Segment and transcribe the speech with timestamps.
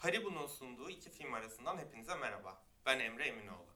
[0.00, 2.62] Haribo'nun sunduğu iki film arasından hepinize merhaba.
[2.86, 3.74] Ben Emre Eminoğlu.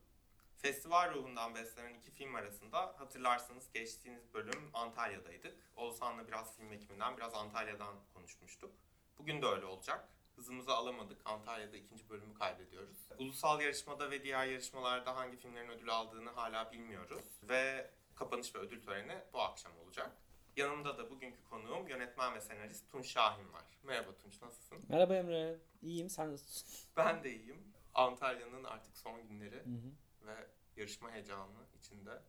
[0.56, 5.56] Festival ruhundan beslenen iki film arasında hatırlarsanız geçtiğimiz bölüm Antalya'daydık.
[5.76, 8.74] Oğuzhan'la biraz film ekibinden, biraz Antalya'dan konuşmuştuk.
[9.18, 10.08] Bugün de öyle olacak.
[10.36, 11.20] Hızımızı alamadık.
[11.24, 12.98] Antalya'da ikinci bölümü kaybediyoruz.
[13.18, 17.24] Ulusal yarışmada ve diğer yarışmalarda hangi filmlerin ödül aldığını hala bilmiyoruz.
[17.42, 20.16] Ve kapanış ve ödül töreni bu akşam olacak.
[20.56, 23.64] Yanımda da bugünkü konuğum yönetmen ve senarist Tunç Şahin var.
[23.82, 24.78] Merhaba Tunç, nasılsın?
[24.88, 25.56] Merhaba Emre.
[25.82, 26.88] İyiyim, sen nasılsın?
[26.96, 27.72] Ben de iyiyim.
[27.94, 30.26] Antalya'nın artık son günleri Hı hı.
[30.26, 32.22] ve yarışma heyecanı içinde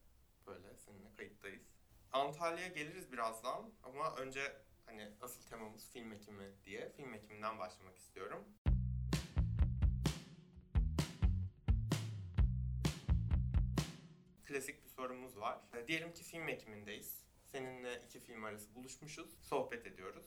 [0.48, 1.64] böyle seninle kayıttayız.
[2.12, 8.46] Antalya'ya geliriz birazdan ama önce hani asıl temamız film ekimi diye film ekiminden başlamak istiyorum.
[14.46, 15.60] Klasik bir sorumuz var.
[15.88, 17.25] Diyelim ki film ekimindeyiz.
[17.56, 19.30] Seninle iki film arası buluşmuşuz.
[19.42, 20.26] Sohbet ediyoruz.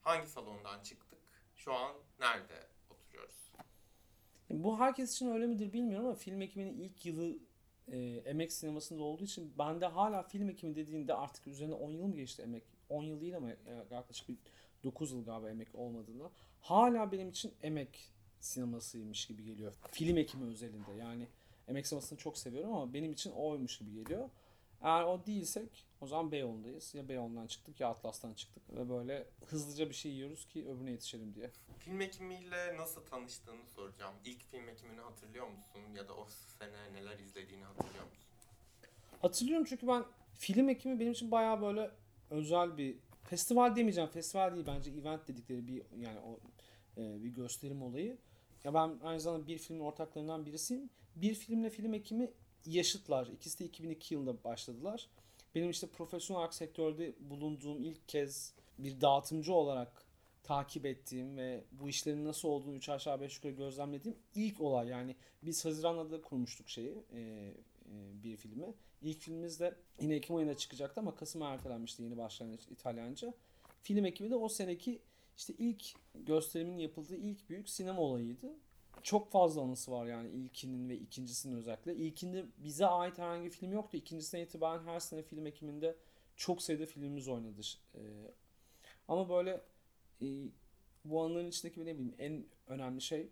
[0.00, 1.18] Hangi salondan çıktık?
[1.56, 3.52] Şu an nerede oturuyoruz?
[4.50, 7.38] Bu herkes için öyle midir bilmiyorum ama film ekiminin ilk yılı
[7.88, 12.14] e, emek sinemasında olduğu için bende hala film ekimi dediğinde artık üzerine 10 yıl mı
[12.14, 12.64] geçti emek?
[12.88, 13.56] 10 yıl değil ama e,
[13.90, 14.36] yaklaşık bir
[14.84, 16.30] 9 yıl galiba emek olmadığında.
[16.60, 19.72] Hala benim için emek sinemasıymış gibi geliyor.
[19.90, 21.28] Film ekimi özelinde yani
[21.68, 24.30] emek sinemasını çok seviyorum ama benim için oymuş gibi geliyor.
[24.84, 26.94] Eğer o değilsek o zaman Beyoğlu'ndayız.
[26.94, 31.34] Ya Beyoğlu'ndan çıktık ya Atlas'tan çıktık ve böyle hızlıca bir şey yiyoruz ki öbürüne yetişelim
[31.34, 31.50] diye.
[31.78, 34.14] Film ekimiyle nasıl tanıştığını soracağım.
[34.24, 35.80] İlk film ekimini hatırlıyor musun?
[35.96, 36.26] Ya da o
[36.58, 38.24] sene neler izlediğini hatırlıyor musun?
[39.22, 40.04] Hatırlıyorum çünkü ben
[40.38, 41.90] film ekimi benim için bayağı böyle
[42.30, 44.10] özel bir festival demeyeceğim.
[44.10, 46.40] Festival değil bence event dedikleri bir yani o
[47.00, 48.18] e, bir gösterim olayı.
[48.64, 50.90] Ya ben aynı zamanda bir filmin ortaklarından birisiyim.
[51.16, 52.30] Bir filmle film ekimi
[52.66, 53.26] yaşıtlar.
[53.26, 55.08] İkisi de 2002 yılında başladılar.
[55.54, 60.04] Benim işte profesyonel olarak sektörde bulunduğum ilk kez bir dağıtımcı olarak
[60.42, 64.88] takip ettiğim ve bu işlerin nasıl olduğunu 3 aşağı 5 yukarı gözlemlediğim ilk olay.
[64.88, 67.54] Yani biz Haziran'da da kurmuştuk şeyi e, e,
[68.22, 68.74] bir filmi.
[69.02, 73.34] İlk filmimiz de yine Ekim ayında çıkacaktı ama Kasım'a ertelenmişti yeni başlangıç İtalyanca.
[73.82, 75.00] Film ekibi de o seneki
[75.36, 78.52] işte ilk gösterimin yapıldığı ilk büyük sinema olayıydı.
[79.04, 81.96] Çok fazla anısı var yani ilkinin ve ikincisinin özellikle.
[81.96, 83.96] İlkinde bize ait herhangi bir film yoktu.
[83.96, 85.96] İkincisine itibaren her sene film ekiminde
[86.36, 87.60] çok sayıda filmimiz oynadı.
[87.94, 88.00] Ee,
[89.08, 89.60] ama böyle
[90.22, 90.26] e,
[91.04, 93.28] bu anıların içindeki ne bileyim en önemli şey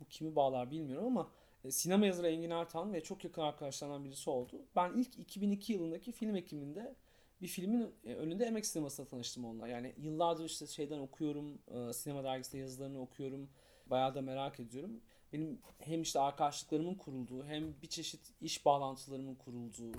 [0.00, 1.30] bu kimi bağlar bilmiyorum ama
[1.64, 4.62] e, sinema yazarı Engin Ertan ve çok yakın arkadaşlarından birisi oldu.
[4.76, 6.94] Ben ilk 2002 yılındaki film ekiminde
[7.42, 9.68] bir filmin e, önünde emek sinemasına tanıştım onunla.
[9.68, 13.48] Yani yıllardır işte şeyden okuyorum, e, sinema dergisinde yazılarını okuyorum.
[13.86, 15.00] Bayağı da merak ediyorum.
[15.32, 19.92] Benim hem işte arkadaşlıklarımın kurulduğu hem bir çeşit iş bağlantılarımın kurulduğu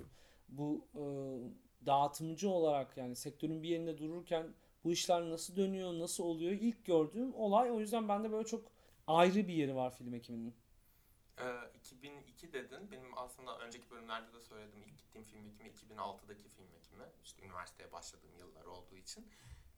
[0.50, 1.04] bu e,
[1.86, 4.54] dağıtımcı olarak yani sektörün bir yerinde dururken
[4.84, 7.72] bu işler nasıl dönüyor, nasıl oluyor ilk gördüğüm olay.
[7.72, 8.72] O yüzden bende böyle çok
[9.08, 10.56] ayrı bir yeri var film ekiminin.
[11.40, 11.44] Ee,
[11.74, 12.92] 2002 dedin.
[12.92, 14.84] Benim aslında önceki bölümlerde de söyledim.
[14.88, 17.04] İlk gittiğim film ekimi 2006'daki film ekimi.
[17.24, 19.26] İşte üniversiteye başladığım yıllar olduğu için.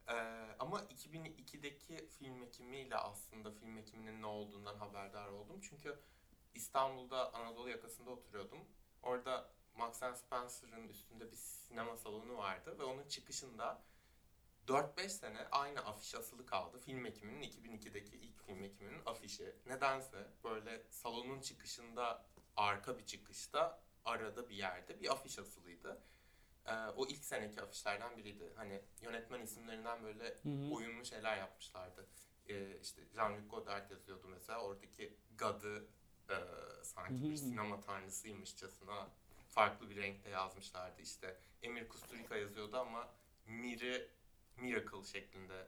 [0.10, 0.14] Ee,
[0.60, 5.62] ama 2002'deki film ekimiyle aslında film ekiminin ne olduğundan haberdar oldum.
[5.62, 6.00] Çünkü
[6.54, 8.60] İstanbul'da Anadolu yakasında oturuyordum.
[9.04, 13.82] Orada Max Spencer'ın üstünde bir sinema salonu vardı ve onun çıkışında
[14.68, 16.78] 4-5 sene aynı afiş asılı kaldı.
[16.80, 19.56] Film ekiminin 2002'deki ilk film ekiminin afişi.
[19.66, 26.02] Nedense böyle salonun çıkışında arka bir çıkışta arada bir yerde bir afiş asılıydı.
[26.70, 28.54] Ee, o ilk seneki afişlerden biriydi.
[28.56, 30.74] Hani yönetmen isimlerinden böyle Hı hı.
[30.74, 32.06] oyunlu şeyler yapmışlardı.
[32.50, 34.62] Ee, işte Jean-Luc Godard yazıyordu mesela.
[34.62, 35.88] Oradaki God'ı
[36.30, 36.36] e,
[36.84, 39.10] sanki Hı hı bir sinema tanrısıymışçasına
[39.50, 41.02] farklı bir renkte yazmışlardı.
[41.02, 43.10] İşte Emir Kusturica yazıyordu ama
[43.46, 44.10] Mir'i
[44.58, 45.68] Miracle şeklinde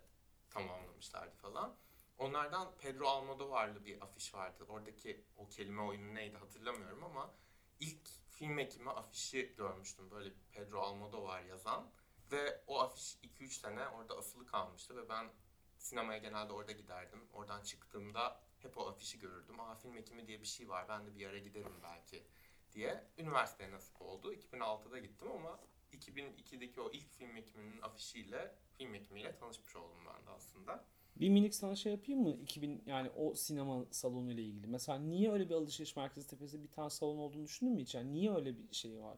[0.49, 1.75] tamamlamışlardı falan.
[2.17, 4.65] Onlardan Pedro Almodovar'lı bir afiş vardı.
[4.67, 7.33] Oradaki o kelime oyunu neydi hatırlamıyorum ama
[7.79, 8.09] ilk
[8.41, 10.11] film ekimi afişi görmüştüm.
[10.11, 11.91] Böyle Pedro Almodovar yazan.
[12.31, 15.31] Ve o afiş 2-3 sene orada asılı kalmıştı ve ben
[15.77, 17.19] sinemaya genelde orada giderdim.
[17.33, 19.59] Oradan çıktığımda hep o afişi görürdüm.
[19.59, 22.27] Aa film ekimi diye bir şey var ben de bir ara giderim belki
[22.71, 23.07] diye.
[23.17, 24.33] Üniversiteye nasip oldu.
[24.33, 25.59] 2006'da gittim ama
[25.93, 30.85] 2002'deki o ilk film ekiminin afişiyle, film ekimiyle tanışmış oldum ben de aslında.
[31.19, 32.31] Bir minik sana şey yapayım mı?
[32.43, 34.67] 2000 yani o sinema salonu ile ilgili.
[34.67, 37.95] Mesela niye öyle bir alışveriş merkezi tepesinde bir tane salon olduğunu düşündün mü hiç?
[37.95, 39.17] Yani niye öyle bir şey var?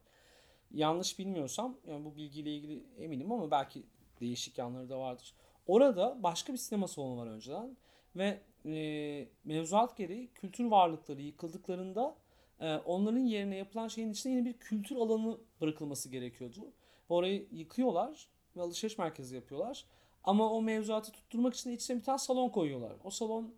[0.71, 3.83] Yanlış bilmiyorsam yani bu bilgiyle ilgili eminim ama belki
[4.21, 5.33] değişik yanları da vardır.
[5.67, 7.77] Orada başka bir sinema salonu var önceden
[8.15, 12.15] ve e, mevzuat gereği kültür varlıkları yıkıldıklarında
[12.59, 16.73] e, onların yerine yapılan şeyin içine yeni bir kültür alanı bırakılması gerekiyordu.
[17.09, 19.85] Orayı yıkıyorlar ve alışveriş merkezi yapıyorlar.
[20.23, 22.93] Ama o mevzuatı tutturmak için içine bir tane salon koyuyorlar.
[23.03, 23.55] O salon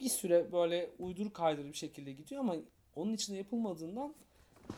[0.00, 2.56] bir süre böyle uydur kaydır bir şekilde gidiyor ama
[2.96, 4.14] onun içinde yapılmadığından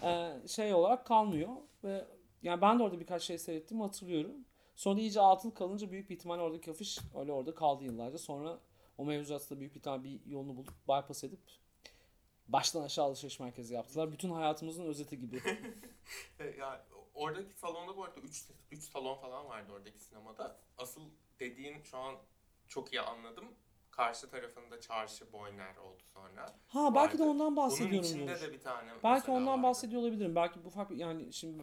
[0.02, 1.48] e, şey olarak kalmıyor
[1.84, 2.04] ve
[2.42, 4.32] yani ben de orada birkaç şey seyrettim hatırlıyorum.
[4.76, 8.18] Sonra iyice atıl kalınca büyük bir ihtimal oradaki afiş öyle orada kaldı yıllarca.
[8.18, 8.58] Sonra
[8.98, 11.40] o mevzuatı da büyük bir ihtimal bir yolunu bulup bypass edip
[12.48, 14.12] baştan aşağı alışveriş merkezi yaptılar.
[14.12, 15.42] Bütün hayatımızın özeti gibi.
[16.58, 16.84] ya
[17.18, 20.60] oradaki salonda bu arada 3 3 salon falan vardı oradaki sinemada.
[20.78, 21.02] Asıl
[21.40, 22.14] dediğin şu an
[22.68, 23.54] çok iyi anladım.
[23.90, 26.56] Karşı tarafında çarşı Boyner oldu sonra.
[26.68, 27.18] Ha belki Vardı.
[27.18, 28.00] de ondan Bunun bahsediyorum.
[28.04, 28.42] içinde diyormuş.
[28.42, 29.62] de bir tane Belki ondan vardı.
[29.62, 30.34] bahsediyor olabilirim.
[30.36, 31.62] Belki bu farklı yani şimdi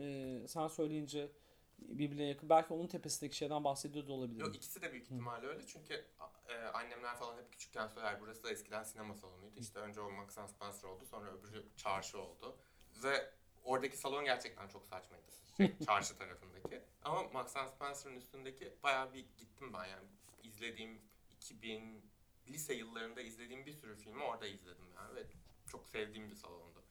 [0.00, 1.32] e, sen söyleyince
[1.78, 2.48] birbirine yakın.
[2.48, 4.46] Belki onun tepesindeki şeyden bahsediyor da olabilirim.
[4.46, 6.06] Yok ikisi de büyük ihtimalle öyle çünkü
[6.48, 9.60] e, annemler falan hep küçükken söyler burası da eskiden sinema salonuydu.
[9.60, 12.56] İşte önce o Max Spencer oldu sonra öbürü çarşı oldu.
[13.02, 13.30] Ve
[13.66, 15.24] oradaki salon gerçekten çok saçmaydı.
[15.56, 16.82] Şey, çarşı tarafındaki.
[17.04, 20.06] Ama Max Spencer'ın üstündeki bayağı bir gittim ben yani.
[20.42, 22.02] izlediğim 2000
[22.48, 25.26] lise yıllarında izlediğim bir sürü filmi orada izledim yani ve
[25.66, 26.82] çok sevdiğim bir salondu.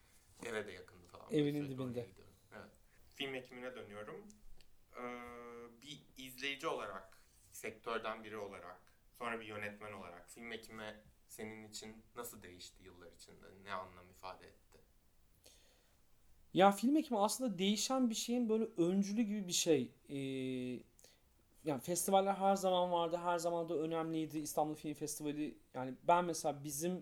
[0.45, 1.31] Eve de yakındı falan.
[1.31, 2.07] Evinin dibinde.
[2.53, 2.71] Evet.
[3.09, 4.27] Film ekimine dönüyorum.
[4.97, 5.01] Ee,
[5.81, 7.17] bir izleyici olarak,
[7.51, 8.81] sektörden biri olarak,
[9.11, 13.45] sonra bir yönetmen olarak film ekimi senin için nasıl değişti yıllar içinde?
[13.63, 14.64] Ne anlam ifade etti?
[16.55, 19.91] Ya film ekimi aslında değişen bir şeyin böyle öncülü gibi bir şey.
[20.09, 20.15] Ee,
[21.65, 24.39] yani festivaller her zaman vardı, her zaman da önemliydi.
[24.39, 26.93] İstanbul Film Festivali yani ben mesela bizim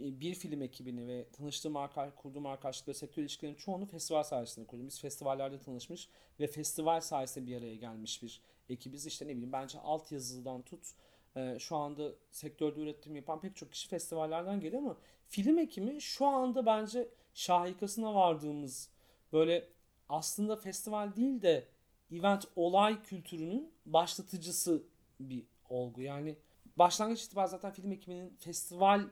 [0.00, 4.86] e, bir film ekibini ve tanıştığım arka, kurduğum arkadaşlıkları, sektör ilişkilerinin çoğunu festival sayesinde kurdum.
[4.86, 6.08] Biz festivallerde tanışmış
[6.40, 9.06] ve festival sayesinde bir araya gelmiş bir ekibiz.
[9.06, 10.94] İşte ne bileyim bence altyazıdan tut
[11.36, 14.96] e, şu anda sektörde üretim yapan pek çok kişi festivallerden geliyor ama
[15.28, 18.90] film ekimi şu anda bence şahikasına vardığımız
[19.32, 19.68] böyle
[20.08, 21.68] aslında festival değil de
[22.12, 24.82] event olay kültürünün başlatıcısı
[25.20, 26.02] bir olgu.
[26.02, 26.36] Yani
[26.76, 29.08] başlangıç itibariyle zaten film ekiminin festival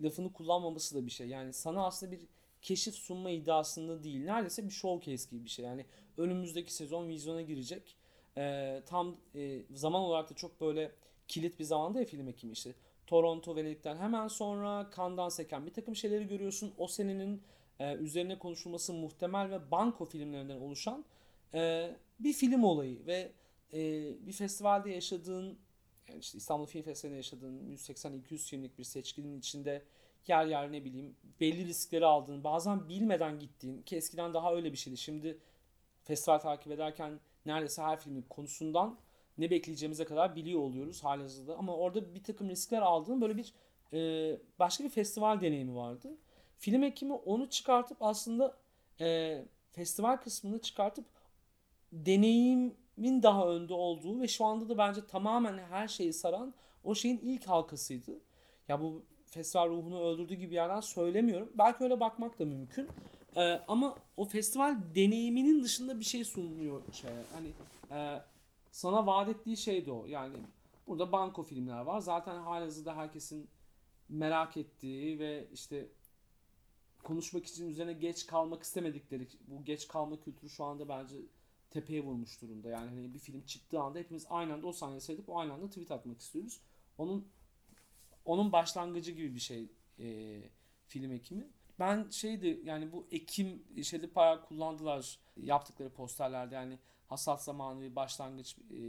[0.00, 1.28] lafını kullanmaması da bir şey.
[1.28, 2.20] Yani sana aslında bir
[2.62, 4.24] keşif sunma iddiasında değil.
[4.24, 5.64] Neredeyse bir showcase gibi bir şey.
[5.64, 7.96] Yani önümüzdeki sezon vizyona girecek.
[8.36, 10.92] Ee, tam e, zaman olarak da çok böyle
[11.28, 12.74] kilit bir zamanda ya film ekimi işte.
[13.06, 16.74] Toronto Venedik'ten hemen sonra Cannes'dan seken bir takım şeyleri görüyorsun.
[16.78, 17.42] O senenin
[17.78, 21.04] e, üzerine konuşulması muhtemel ve banko filmlerinden oluşan
[21.54, 21.90] e,
[22.20, 23.32] bir film olayı ve
[23.72, 23.78] e,
[24.26, 25.58] bir festivalde yaşadığın
[26.08, 29.82] yani işte İstanbul Film Festivali'nde yaşadığın 180-200 filmlik bir seçkinin içinde
[30.28, 34.76] yer yer ne bileyim belli riskleri aldığın bazen bilmeden gittiğin ki eskiden daha öyle bir
[34.76, 34.96] şeydi.
[34.96, 35.38] Şimdi
[36.04, 38.98] festival takip ederken neredeyse her filmin konusundan
[39.42, 41.56] ne bekleyeceğimize kadar biliyor oluyoruz halihazırda.
[41.56, 43.52] Ama orada bir takım riskler aldığın böyle bir
[43.92, 46.16] e, başka bir festival deneyimi vardı.
[46.58, 48.56] Film ekimi onu çıkartıp aslında
[49.00, 49.38] e,
[49.72, 51.04] festival kısmını çıkartıp
[51.92, 56.54] deneyimin daha önde olduğu ve şu anda da bence tamamen her şeyi saran
[56.84, 58.20] o şeyin ilk halkasıydı.
[58.68, 61.52] Ya bu festival ruhunu öldürdüğü gibi yerden söylemiyorum.
[61.58, 62.88] Belki öyle bakmak da mümkün.
[63.36, 67.22] Ee, ama o festival deneyiminin dışında bir şey sunmuyor şeye.
[67.34, 67.48] Hani
[67.90, 68.22] e,
[68.72, 70.06] sana vaat ettiği şey de o.
[70.06, 70.36] Yani
[70.86, 72.00] burada banko filmler var.
[72.00, 73.48] Zaten halihazırda herkesin
[74.08, 75.88] merak ettiği ve işte
[77.02, 81.16] konuşmak için üzerine geç kalmak istemedikleri bu geç kalma kültürü şu anda bence
[81.70, 82.68] tepeye vurmuş durumda.
[82.68, 85.68] Yani hani bir film çıktığı anda hepimiz aynı anda o sahneyi seyredip o aynı anda
[85.68, 86.60] tweet atmak istiyoruz.
[86.98, 87.28] Onun
[88.24, 90.38] onun başlangıcı gibi bir şey e,
[90.86, 91.48] film ekimi.
[91.78, 96.78] Ben şeydi yani bu ekim şeyde bayağı kullandılar yaptıkları posterlerde yani
[97.12, 98.80] hasat zamanı bir başlangıç e,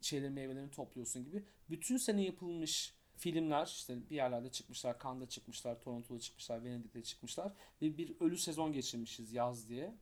[0.00, 1.44] şeylerin meyvelerini topluyorsun gibi.
[1.70, 7.98] Bütün sene yapılmış filmler işte bir yerlerde çıkmışlar, Cannes'da çıkmışlar, Toronto'da çıkmışlar, Venedik'te çıkmışlar ve
[7.98, 9.94] bir ölü sezon geçirmişiz yaz diye.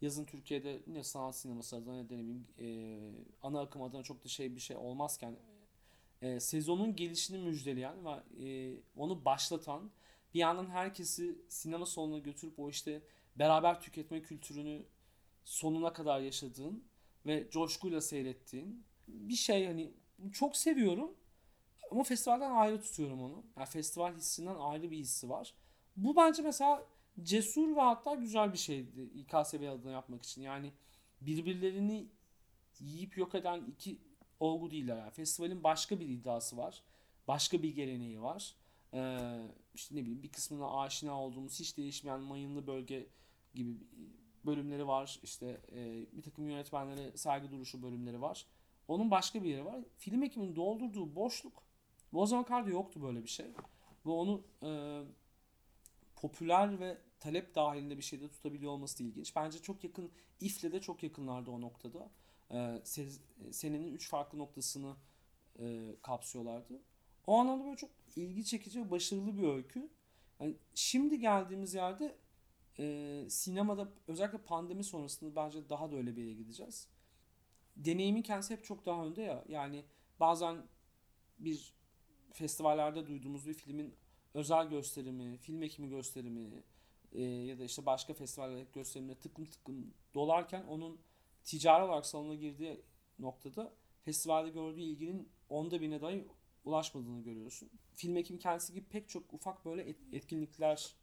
[0.00, 2.66] Yazın Türkiye'de ne sanat sineması adına ne de ne bileyim e,
[3.42, 5.36] ana akım adına çok da şey bir şey olmazken
[6.22, 9.90] e, sezonun gelişini müjdeleyen ve e, onu başlatan
[10.34, 13.02] bir yandan herkesi sinema salonuna götürüp o işte
[13.36, 14.82] beraber tüketme kültürünü
[15.44, 16.84] sonuna kadar yaşadığın
[17.26, 19.92] ve coşkuyla seyrettiğin bir şey hani
[20.32, 21.14] çok seviyorum
[21.90, 23.44] ama festivalden ayrı tutuyorum onu.
[23.56, 25.54] Yani festival hissinden ayrı bir hissi var.
[25.96, 26.86] Bu bence mesela
[27.22, 30.42] cesur ve hatta güzel bir şeydi İKSV adına yapmak için.
[30.42, 30.72] Yani
[31.20, 32.08] birbirlerini
[32.80, 33.98] yiyip yok eden iki
[34.40, 34.96] olgu değiller.
[34.96, 36.82] Yani festivalin başka bir iddiası var.
[37.28, 38.54] Başka bir geleneği var.
[38.94, 39.18] Ee,
[39.74, 43.06] işte ne bileyim bir kısmına aşina olduğumuz hiç değişmeyen mayınlı bölge
[43.54, 43.76] gibi
[44.46, 45.20] bölümleri var.
[45.22, 48.46] İşte e, bir takım yönetmenlere saygı duruşu bölümleri var.
[48.88, 49.80] Onun başka bir yeri var.
[49.96, 51.62] Film ekiminin doldurduğu boşluk
[52.12, 53.46] bu o zaman kadar yoktu böyle bir şey.
[54.06, 55.00] Ve onu e,
[56.16, 59.36] popüler ve talep dahilinde bir şeyde tutabiliyor olması da ilginç.
[59.36, 60.10] Bence çok yakın,
[60.40, 62.10] İF'le de çok yakınlardı o noktada.
[62.50, 63.08] E, se,
[63.50, 64.96] senenin üç farklı noktasını
[65.58, 66.82] e, kapsıyorlardı.
[67.26, 69.90] O anlamda böyle çok ilgi çekici ve başarılı bir öykü.
[70.40, 72.16] Yani şimdi geldiğimiz yerde
[72.78, 76.88] e, sinemada özellikle pandemi sonrasında bence daha da öyle bir yere gideceğiz.
[77.76, 79.44] Deneyimin kendisi hep çok daha önde ya.
[79.48, 79.84] Yani
[80.20, 80.62] bazen
[81.38, 81.74] bir
[82.32, 83.94] festivallerde duyduğumuz bir filmin
[84.34, 86.62] özel gösterimi, film ekimi gösterimi
[87.12, 91.00] e, ya da işte başka festivallerdeki gösterimde tıklım tıklım dolarken onun
[91.44, 92.80] ticari olarak salona girdiği
[93.18, 96.28] noktada festivalde gördüğü ilginin onda birine dahi
[96.64, 97.70] ulaşmadığını görüyorsun.
[97.94, 100.94] Film ekimi kendisi gibi pek çok ufak böyle etkinlikler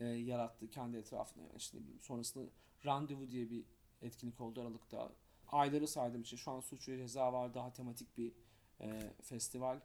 [0.00, 1.44] e, yarattı kendi etrafında.
[1.44, 2.50] Yani işte bileyim sonrasında
[2.86, 3.64] Randevu diye bir
[4.02, 5.12] etkinlik oldu Aralık'ta.
[5.48, 8.32] Ayları saydım işte şu an Suç ve Ceza var daha tematik bir
[8.80, 9.80] e, festival.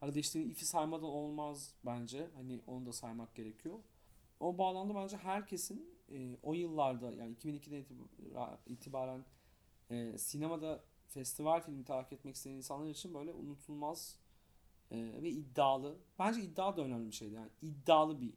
[0.00, 2.30] Arada işte ifi saymadan olmaz bence.
[2.34, 3.78] Hani onu da saymak gerekiyor.
[4.40, 7.84] O bağlamda bence herkesin e, o yıllarda yani 2002'den
[8.66, 9.24] itibaren
[9.90, 14.18] e, sinemada festival filmi takip etmek isteyen insanlar için böyle unutulmaz
[14.90, 15.98] e, ve iddialı.
[16.18, 17.34] Bence iddia da önemli bir şeydi.
[17.34, 18.34] Yani iddialı bir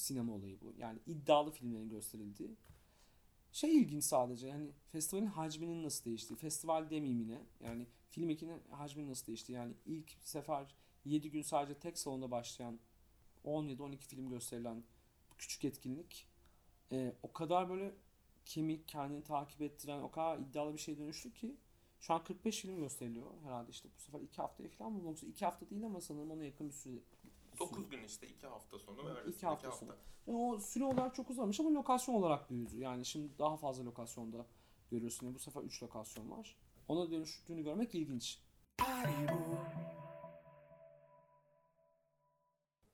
[0.00, 0.74] sinema olayı bu.
[0.78, 2.56] Yani iddialı filmlerin gösterildiği.
[3.52, 6.38] Şey ilginç sadece hani festivalin hacminin nasıl değiştiği.
[6.38, 7.42] Festival demeyeyim yine.
[7.60, 9.52] Yani film ekinin hacminin nasıl değişti.
[9.52, 12.78] Yani ilk sefer 7 gün sadece tek salonda başlayan
[13.44, 14.82] 17-12 film gösterilen
[15.38, 16.26] küçük etkinlik
[16.92, 17.94] e, o kadar böyle
[18.44, 21.56] kemik kendini takip ettiren o kadar iddialı bir şey dönüştü ki
[22.00, 25.14] şu an 45 film gösteriliyor herhalde işte bu sefer 2 haftaya falan mı?
[25.22, 26.94] 2 hafta değil ama sanırım ona yakın bir süre
[27.60, 29.86] 9 gün işte 2 hafta sonu ve arasında 2 hafta, hafta.
[29.86, 29.96] sonu.
[30.26, 32.78] Yani o süre olarak çok uzamış ama lokasyon olarak büyüdü.
[32.78, 34.46] Yani şimdi daha fazla lokasyonda
[34.90, 35.26] görüyorsun.
[35.26, 36.56] Yani bu sefer 3 lokasyon var.
[36.88, 38.38] Ona dönüştüğünü görmek ilginç.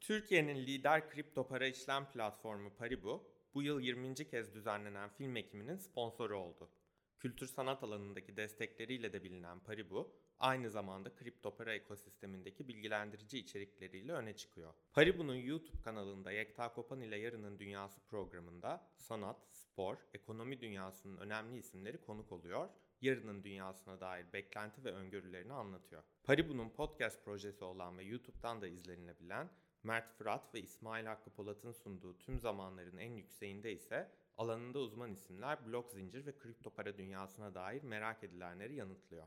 [0.00, 4.14] Türkiye'nin lider kripto para işlem platformu Paribu, bu yıl 20.
[4.14, 6.70] kez düzenlenen film ekiminin sponsoru oldu.
[7.18, 14.36] Kültür sanat alanındaki destekleriyle de bilinen Paribu, aynı zamanda kripto para ekosistemindeki bilgilendirici içerikleriyle öne
[14.36, 14.74] çıkıyor.
[14.92, 22.00] Paribu'nun YouTube kanalında Yekta Kopan ile Yarının Dünyası programında sanat, spor, ekonomi dünyasının önemli isimleri
[22.00, 22.68] konuk oluyor,
[23.00, 26.02] yarının dünyasına dair beklenti ve öngörülerini anlatıyor.
[26.24, 29.50] Paribu'nun podcast projesi olan ve YouTube'dan da izlenilebilen
[29.82, 35.66] Mert Fırat ve İsmail Hakkı Polat'ın sunduğu tüm zamanların en yükseğinde ise alanında uzman isimler
[35.66, 39.26] blok zincir ve kripto para dünyasına dair merak edilenleri yanıtlıyor.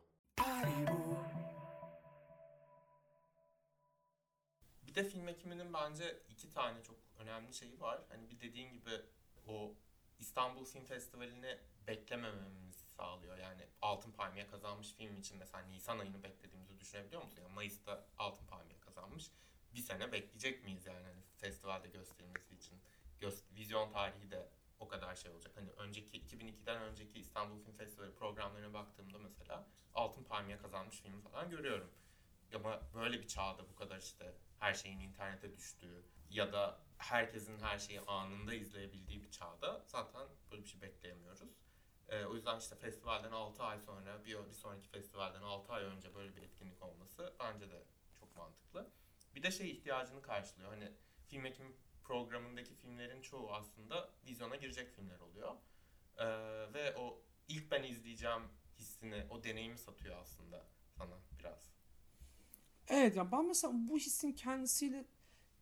[4.88, 8.02] Bir de film ekiminin bence iki tane çok önemli şeyi var.
[8.10, 9.02] Hani bir dediğin gibi
[9.48, 9.74] o
[10.20, 13.38] İstanbul Film Festivali'ni beklemememiz sağlıyor.
[13.38, 17.42] Yani Altın Palmiye kazanmış film için mesela Nisan ayını beklediğimizi düşünebiliyor musun?
[17.42, 19.32] Yani Mayıs'ta Altın Palmiye kazanmış.
[19.76, 22.80] Bir sene bekleyecek miyiz yani hani festivalde gösterilmesi için?
[23.22, 25.52] Gö- vizyon tarihi de o kadar şey olacak.
[25.56, 31.50] Hani önceki 2002'den önceki İstanbul Film Festivali programlarına baktığımda mesela Altın Palmiye kazanmış film falan
[31.50, 31.90] görüyorum.
[32.56, 37.80] Ama böyle bir çağda bu kadar işte her şeyin internete düştüğü ya da herkesin her
[37.80, 41.50] şeyi anında izleyebildiği bir çağda zaten böyle bir şey bekleyemiyoruz.
[42.08, 46.16] Ee, o yüzden işte festivalden 6 ay sonra bir, bir sonraki festivalden 6 ay önce
[46.16, 47.84] böyle bir etkinlik olması bence de
[48.20, 48.92] çok mantıklı.
[49.36, 50.70] Bir de şey ihtiyacını karşılıyor.
[50.70, 50.92] Hani
[51.28, 51.76] film ekim
[52.10, 55.56] programındaki filmlerin çoğu aslında vizyona girecek filmler oluyor.
[56.18, 56.26] Ee,
[56.74, 58.42] ve o ilk ben izleyeceğim
[58.80, 60.66] hissini, o deneyimi satıyor aslında
[60.98, 61.72] sana biraz.
[62.88, 65.06] Evet ya ben mesela bu hissin kendisiyle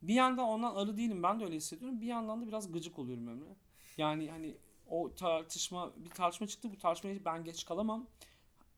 [0.01, 2.01] bir yandan ondan arı değilim ben de öyle hissediyorum.
[2.01, 3.55] Bir yandan da biraz gıcık oluyorum Emre.
[3.97, 4.57] Yani hani
[4.89, 8.07] o tartışma bir tartışma çıktı bu tartışmayı ben geç kalamam.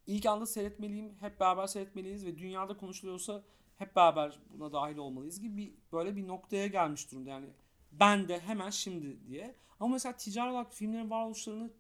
[0.08, 1.16] İlk anda seyretmeliyim.
[1.20, 3.44] Hep beraber seyretmeliyiz ve dünyada konuşuluyorsa
[3.80, 7.30] hep beraber buna dahil olmalıyız gibi bir, böyle bir noktaya gelmiş durumda.
[7.30, 7.46] Yani
[7.92, 9.56] ben de hemen şimdi diye.
[9.80, 11.72] Ama mesela ticari olarak filmlerin varoluşlarını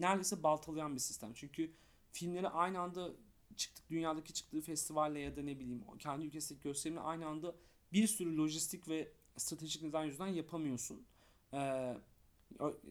[0.00, 1.32] neredeyse baltalayan bir sistem.
[1.34, 1.72] Çünkü
[2.12, 3.10] filmleri aynı anda
[3.56, 7.54] çıktık dünyadaki çıktığı festivalle ya da ne bileyim kendi ülkesindeki gösterimle aynı anda
[7.92, 11.06] bir sürü lojistik ve stratejik neden yüzünden yapamıyorsun.
[11.54, 11.96] Ee,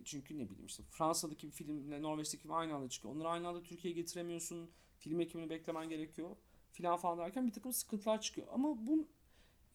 [0.06, 3.16] çünkü ne bileyim işte Fransa'daki bir filmle Norveç'teki film aynı anda çıkıyor.
[3.16, 4.70] Onları aynı anda Türkiye'ye getiremiyorsun.
[4.98, 6.36] Film ekimini beklemen gerekiyor.
[6.78, 8.48] Filan falan derken bir takım sıkıntılar çıkıyor.
[8.52, 9.08] Ama bu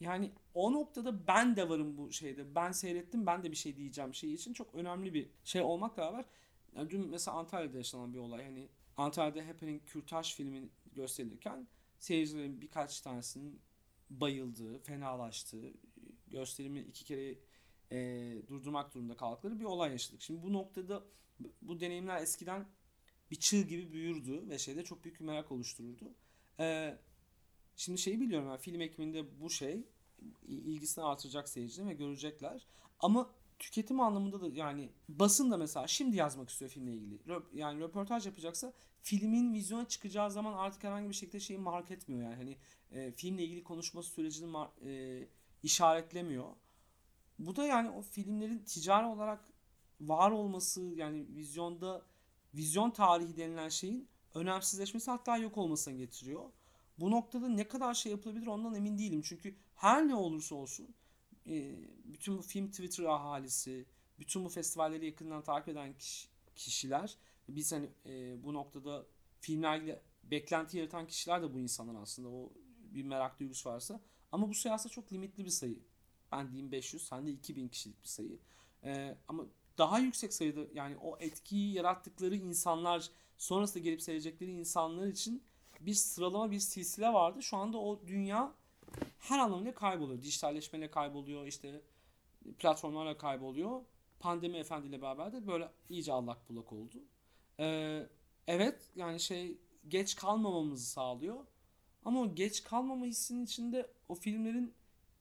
[0.00, 2.54] yani o noktada ben de varım bu şeyde.
[2.54, 6.25] Ben seyrettim ben de bir şey diyeceğim şey için çok önemli bir şey olmakla beraber.
[6.76, 8.44] Yani dün mesela Antalya'da yaşanan bir olay.
[8.44, 11.66] Hani Antalya'da Happening Kürtaj filmi gösterilirken
[11.99, 13.61] seyircilerin birkaç tanesinin
[14.11, 15.73] bayıldığı, fenalaştığı,
[16.26, 17.38] gösterimi iki kere
[17.92, 20.23] e, durdurmak durumunda kaldıkları bir olay yaşadık.
[20.23, 21.04] Şimdi bu noktada
[21.62, 22.66] bu deneyimler eskiden
[23.30, 26.14] bir çığ gibi büyürdü ve şeyde çok büyük bir merak oluştururdu.
[26.61, 26.99] E,
[27.76, 29.87] şimdi şeyi biliyorum yani film ekiminde bu şey
[30.47, 32.66] ilgisini artıracak seyircinin ve görecekler.
[33.00, 37.18] Ama tüketim anlamında da yani basın da mesela şimdi yazmak istiyor filmle ilgili.
[37.54, 42.35] Yani röportaj yapacaksa filmin vizyona çıkacağı zaman artık herhangi bir şekilde şeyi mark etmiyor yani.
[42.37, 42.56] Hani
[42.90, 45.28] e, filmle ilgili konuşması sürecini mar- e,
[45.62, 46.49] işaretlemiyor.
[47.38, 49.52] Bu da yani o filmlerin ticari olarak
[50.00, 52.02] var olması yani vizyonda
[52.54, 56.51] vizyon tarihi denilen şeyin önemsizleşmesi hatta yok olmasına getiriyor.
[56.99, 59.23] Bu noktada ne kadar şey yapılabilir ondan emin değilim.
[59.25, 60.95] Çünkü her ne olursa olsun
[61.47, 61.75] e,
[62.05, 63.87] bütün bu film Twitter ahalisi,
[64.19, 67.17] bütün bu festivalleri yakından takip eden kişi, kişiler,
[67.49, 69.07] biz hani e, bu noktada
[69.41, 72.53] filmlerle beklenti yaratan kişiler de bu insanlar aslında o
[72.95, 74.01] bir merak duygusu varsa.
[74.33, 75.79] Ama bu sayı aslında çok limitli bir sayı.
[76.33, 78.39] Ben diyeyim 500, sen de 2000 kişilik bir sayı.
[78.85, 79.47] E, ama
[79.79, 83.11] daha yüksek sayıda yani o etkiyi yarattıkları insanlar
[83.43, 85.43] sonrasında gelip seyredecekleri insanlar için
[85.81, 87.43] bir sıralama bir silsile vardı.
[87.43, 88.55] Şu anda o dünya
[89.19, 90.23] her anlamıyla kayboluyor.
[90.23, 91.47] Dijitalleşmeyle kayboluyor.
[91.47, 91.81] işte
[92.59, 93.81] platformlarla kayboluyor.
[94.21, 97.03] Pandemi efendiyle beraber de böyle iyice allak bullak oldu.
[97.61, 98.07] Ee,
[98.47, 99.59] evet yani şey
[99.89, 101.47] geç kalmamamızı sağlıyor.
[102.05, 104.75] Ama o geç kalmama hissinin içinde o filmlerin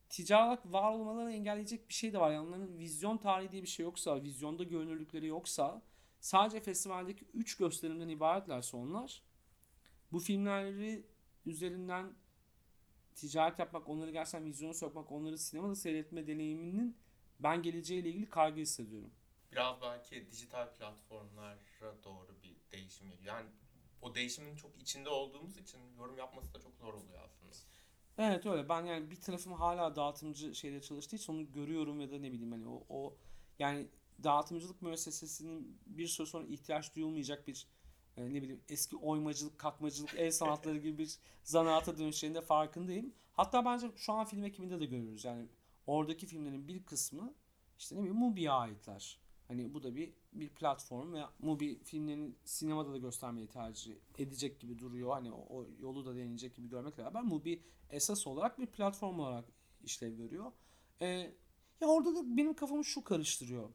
[0.10, 2.32] ticari var olmalarını engelleyecek bir şey de var.
[2.32, 5.82] Yani onların vizyon tarihi diye bir şey yoksa, vizyonda görünürlükleri yoksa
[6.22, 9.24] sadece festivaldeki 3 gösterimden ibaretlerse onlar
[10.12, 11.06] bu filmleri
[11.46, 12.14] üzerinden
[13.16, 16.98] ticaret yapmak, onları gerçekten vizyona sokmak, onları sinemada seyretme deneyiminin
[17.40, 19.12] ben geleceğiyle ilgili kaygı hissediyorum.
[19.52, 23.36] Biraz belki dijital platformlara doğru bir değişim geliyor.
[23.36, 23.50] Yani
[24.02, 27.42] o değişimin çok içinde olduğumuz için yorum yapması da çok zor oluyor aslında.
[28.18, 28.70] Evet öyle.
[28.70, 32.52] Ben yani bir tarafım hala dağıtımcı şeyde çalıştığı için onu görüyorum ya da ne bileyim
[32.52, 33.18] hani o, o
[33.60, 33.88] yani
[34.24, 37.68] dağıtımcılık müessesesinin bir süre sonra ihtiyaç duyulmayacak bir
[38.18, 43.14] e, ne bileyim eski oymacılık, kakmacılık, el sanatları gibi bir zanaata dönüşlerinde farkındayım.
[43.34, 45.26] Hatta bence şu an film ekibinde de görüyoruz.
[45.26, 45.48] Yani
[45.88, 47.34] oradaki filmlerin bir kısmı
[47.80, 49.20] işte ne bileyim Mubi'ye aitler.
[49.48, 54.80] Hani bu da bir bir platform ve Mubi filmlerini sinemada da göstermeyi tercih edecek gibi
[54.80, 55.12] duruyor.
[55.12, 59.46] Hani o, o yolu da deneyecek gibi görmekle beraber Mubi esas olarak bir platform olarak
[59.84, 60.52] işlev görüyor.
[61.02, 61.08] Ee,
[61.82, 63.70] ya orada da benim kafamı şu karıştırıyor.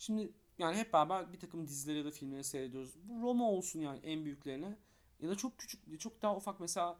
[0.00, 2.94] Şimdi yani hep beraber bir takım dizileri ya da filmleri seyrediyoruz.
[3.04, 4.76] Bu Roma olsun yani en büyüklerine.
[5.20, 6.98] Ya da çok küçük, çok daha ufak mesela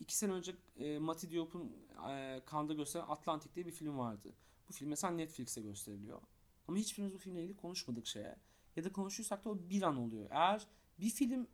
[0.00, 1.76] iki sene önce e, Mati Diop'un
[2.10, 4.34] e, Kanda gösteren Atlantik diye bir film vardı.
[4.68, 6.20] Bu film mesela Netflix'e gösteriliyor.
[6.68, 8.36] Ama hiçbirimiz bu filmle ilgili konuşmadık şeye.
[8.76, 10.28] Ya da konuşursak da o bir an oluyor.
[10.30, 10.66] Eğer
[11.00, 11.48] bir film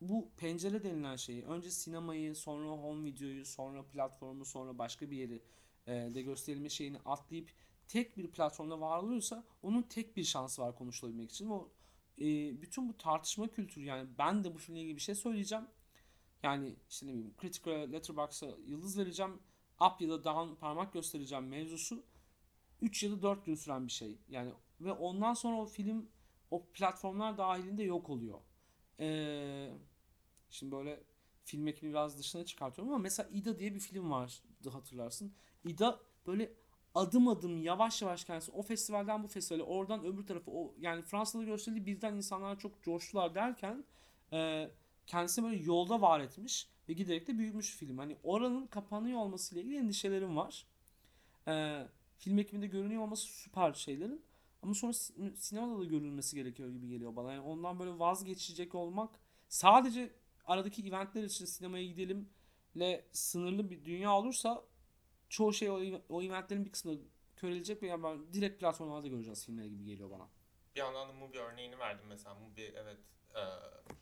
[0.00, 5.42] bu pencere denilen şeyi önce sinemayı sonra home videoyu sonra platformu sonra başka bir yeri
[5.86, 7.50] e, de gösterilme şeyini atlayıp
[7.92, 11.50] tek bir platformda var oluyorsa onun tek bir şansı var konuşulabilmek için.
[11.50, 11.68] O
[12.18, 12.24] e,
[12.62, 15.64] bütün bu tartışma kültürü yani ben de bu filmle ilgili bir şey söyleyeceğim.
[16.42, 19.32] Yani işte ne bileyim Critical Letterboxd'a yıldız vereceğim.
[19.80, 22.04] Up ya da down parmak göstereceğim mevzusu
[22.82, 24.18] 3 ya da 4 gün süren bir şey.
[24.28, 26.08] Yani ve ondan sonra o film
[26.50, 28.40] o platformlar dahilinde yok oluyor.
[29.00, 29.70] Ee,
[30.50, 31.04] şimdi böyle
[31.44, 35.34] film ekibini biraz dışına çıkartıyorum ama mesela Ida diye bir film vardı hatırlarsın.
[35.64, 36.52] Ida böyle
[36.94, 41.44] adım adım yavaş yavaş kendisi o festivalden bu festivale oradan öbür tarafı o yani Fransa'da
[41.44, 43.84] gösterildiği birden insanlar çok coştular derken
[44.32, 44.70] e,
[45.06, 47.98] kendisi böyle yolda var etmiş ve giderek de büyümüş film.
[47.98, 50.66] Hani oranın kapanıyor olmasıyla ilgili endişelerim var.
[51.48, 51.86] E,
[52.18, 54.22] film ekibinde görünüyor olması süper şeylerin.
[54.62, 54.92] Ama sonra
[55.36, 57.32] sinemada da görülmesi gerekiyor gibi geliyor bana.
[57.32, 59.10] Yani ondan böyle vazgeçecek olmak
[59.48, 60.12] sadece
[60.44, 64.64] aradaki eventler için sinemaya gidelimle sınırlı bir dünya olursa
[65.30, 67.02] çoğu şey o, o eventlerin bir kısmında
[67.36, 70.28] körelecek ve yani ben direkt platformlarda göreceğiz filmler gibi geliyor bana.
[70.74, 72.34] Bir yandan da Mubi örneğini verdim mesela.
[72.34, 72.98] Mubi evet
[73.34, 73.40] e,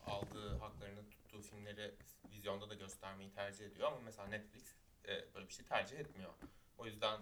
[0.05, 1.95] aldığı haklarını tuttuğu filmleri
[2.31, 4.75] vizyonda da göstermeyi tercih ediyor ama mesela Netflix
[5.07, 6.33] e, böyle bir şey tercih etmiyor.
[6.77, 7.21] O yüzden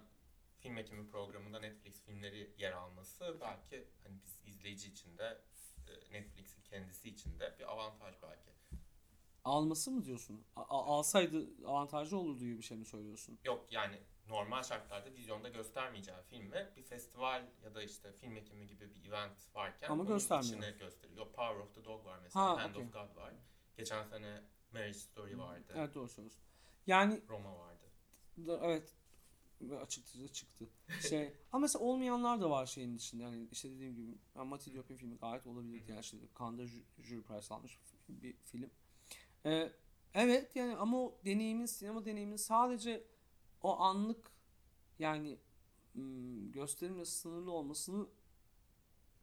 [0.60, 5.42] film ekimi programında Netflix filmleri yer alması belki hani biz izleyici için de
[5.88, 8.57] e, Netflix'in kendisi için de bir avantaj belki.
[9.48, 10.44] Alması mı diyorsun?
[10.56, 10.62] A-
[10.98, 13.40] alsaydı avantajlı olurdu gibi bir şey mi söylüyorsun?
[13.46, 18.90] Yok yani normal şartlarda vizyonda göstermeyeceği filmi bir festival ya da işte film ekimi gibi
[18.96, 20.58] bir event varken Ama göstermiyor.
[20.58, 21.26] içine gösteriyor.
[21.26, 22.86] Power of the Dog var mesela, Ha, Hand okay.
[22.86, 23.34] of God var.
[23.78, 24.42] Geçen sene
[24.74, 25.74] Marriage Story vardı.
[25.76, 26.42] Evet doğru söylüyorsun.
[26.88, 27.84] Yani Roma vardı.
[28.38, 28.94] da, evet
[29.62, 30.66] ve açıkçası çıktı.
[31.10, 33.24] Şey ama mesela olmayanlar da var şeyin içinde.
[33.24, 35.84] Yani işte dediğim gibi yani Mati Diop'un filmi gayet olabilir.
[35.88, 37.80] Yani işte Cannes'da jü- jüri prize almış
[38.10, 38.70] bir film.
[39.46, 39.72] Ee,
[40.14, 43.04] evet yani ama o deneyimin sinema deneyimin sadece
[43.64, 44.32] o anlık
[45.00, 45.38] yani
[46.54, 48.08] gösterimle sınırlı olmasını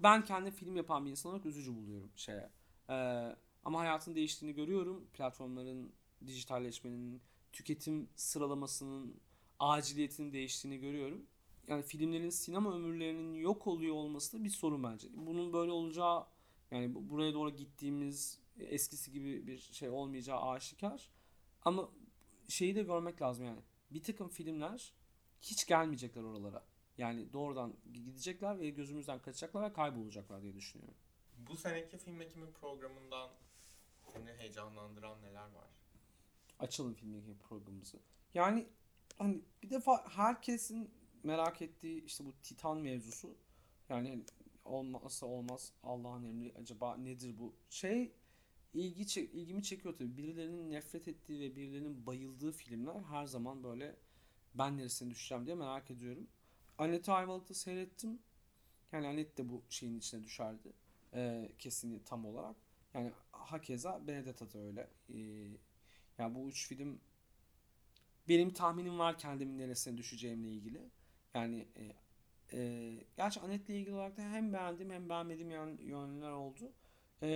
[0.01, 2.51] ben kendi film yapan bir insan olarak üzücü buluyorum şeye.
[2.91, 5.07] Ee, ama hayatın değiştiğini görüyorum.
[5.15, 5.93] Platformların
[6.27, 7.23] dijitalleşmenin,
[7.53, 9.15] tüketim sıralamasının
[9.59, 11.27] aciliyetinin değiştiğini görüyorum.
[11.69, 15.09] yani filmlerin sinema ömürlerinin yok oluyor olması da bir sorun bence.
[15.15, 16.27] Bunun böyle olacağı
[16.71, 21.11] yani bu- buraya doğru gittiğimiz eskisi gibi bir şey olmayacağı aşikar.
[21.63, 21.91] Ama
[22.49, 23.61] şeyi de görmek lazım yani.
[23.91, 24.95] Bir takım filmler
[25.43, 26.65] hiç gelmeyecekler oralara.
[26.99, 30.95] Yani doğrudan gidecekler ve gözümüzden kaçacaklar ve kaybolacaklar diye düşünüyorum.
[31.37, 33.31] Bu seneki film ekimi programından
[34.13, 35.71] seni heyecanlandıran neler var?
[36.59, 37.99] Açalım filmi programımızı.
[38.35, 38.67] Yani
[39.19, 40.91] hani bir defa herkesin
[41.23, 43.37] merak ettiği işte bu Titan mevzusu.
[43.89, 44.25] Yani
[44.65, 47.55] olmazsa olmaz Allah'ın emri acaba nedir bu?
[47.71, 48.13] Şey
[48.75, 50.17] ilgi çek- ilgimi çekiyor tabii.
[50.17, 53.97] Birilerinin nefret ettiği ve birilerinin bayıldığı filmler her zaman böyle
[54.55, 56.27] ben neresine düşeceğim diye merak ediyorum.
[56.79, 58.19] Annette Ayvalık'ta seyrettim.
[58.93, 60.73] Yani Annette de bu şeyin içine düşerdi.
[61.15, 62.57] Ee, kesinlikle tam olarak.
[62.95, 64.91] Yani hakeza Benedetta da öyle.
[65.15, 65.19] Ee,
[66.19, 67.01] yani bu üç film
[68.29, 70.91] benim tahminim var kendimin neresine düşeceğimle ilgili.
[71.35, 71.93] Yani e,
[72.59, 76.73] e, gerçi Annette'le ilgili olarak da hem beğendiğim hem beğenmediğim yön- yönler oldu.
[77.23, 77.29] E,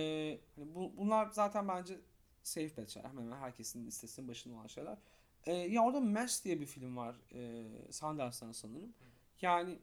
[0.55, 1.99] hani bu, bunlar zaten bence
[2.43, 3.09] safe bet şeyler.
[3.09, 4.97] Hemen hemen herkesin listesinin başında olan şeyler.
[5.45, 7.15] E, ya orada Mesh diye bir film var.
[7.33, 8.93] E, Sundance'dan sanırım.
[9.41, 9.79] Yani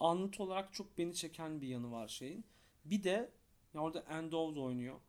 [0.00, 2.44] anlatı olarak çok beni çeken bir yanı var şeyin.
[2.84, 3.32] Bir de
[3.74, 5.00] ya orada Endowes oynuyor.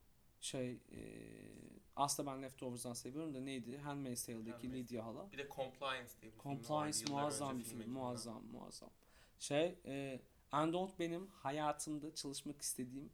[0.42, 1.00] Şey e,
[1.96, 3.78] aslında ben Leftovers'dan seviyorum da neydi?
[3.78, 5.32] Handmaid's Tale'deki Handmaid's Lydia hala.
[5.32, 7.92] Bir de Compliance diye bir film vardı Compliance muazzam bir film film.
[7.94, 8.90] Muazzam muazzam.
[9.40, 10.22] Şey e,
[10.54, 13.10] Endowes benim hayatımda çalışmak istediğim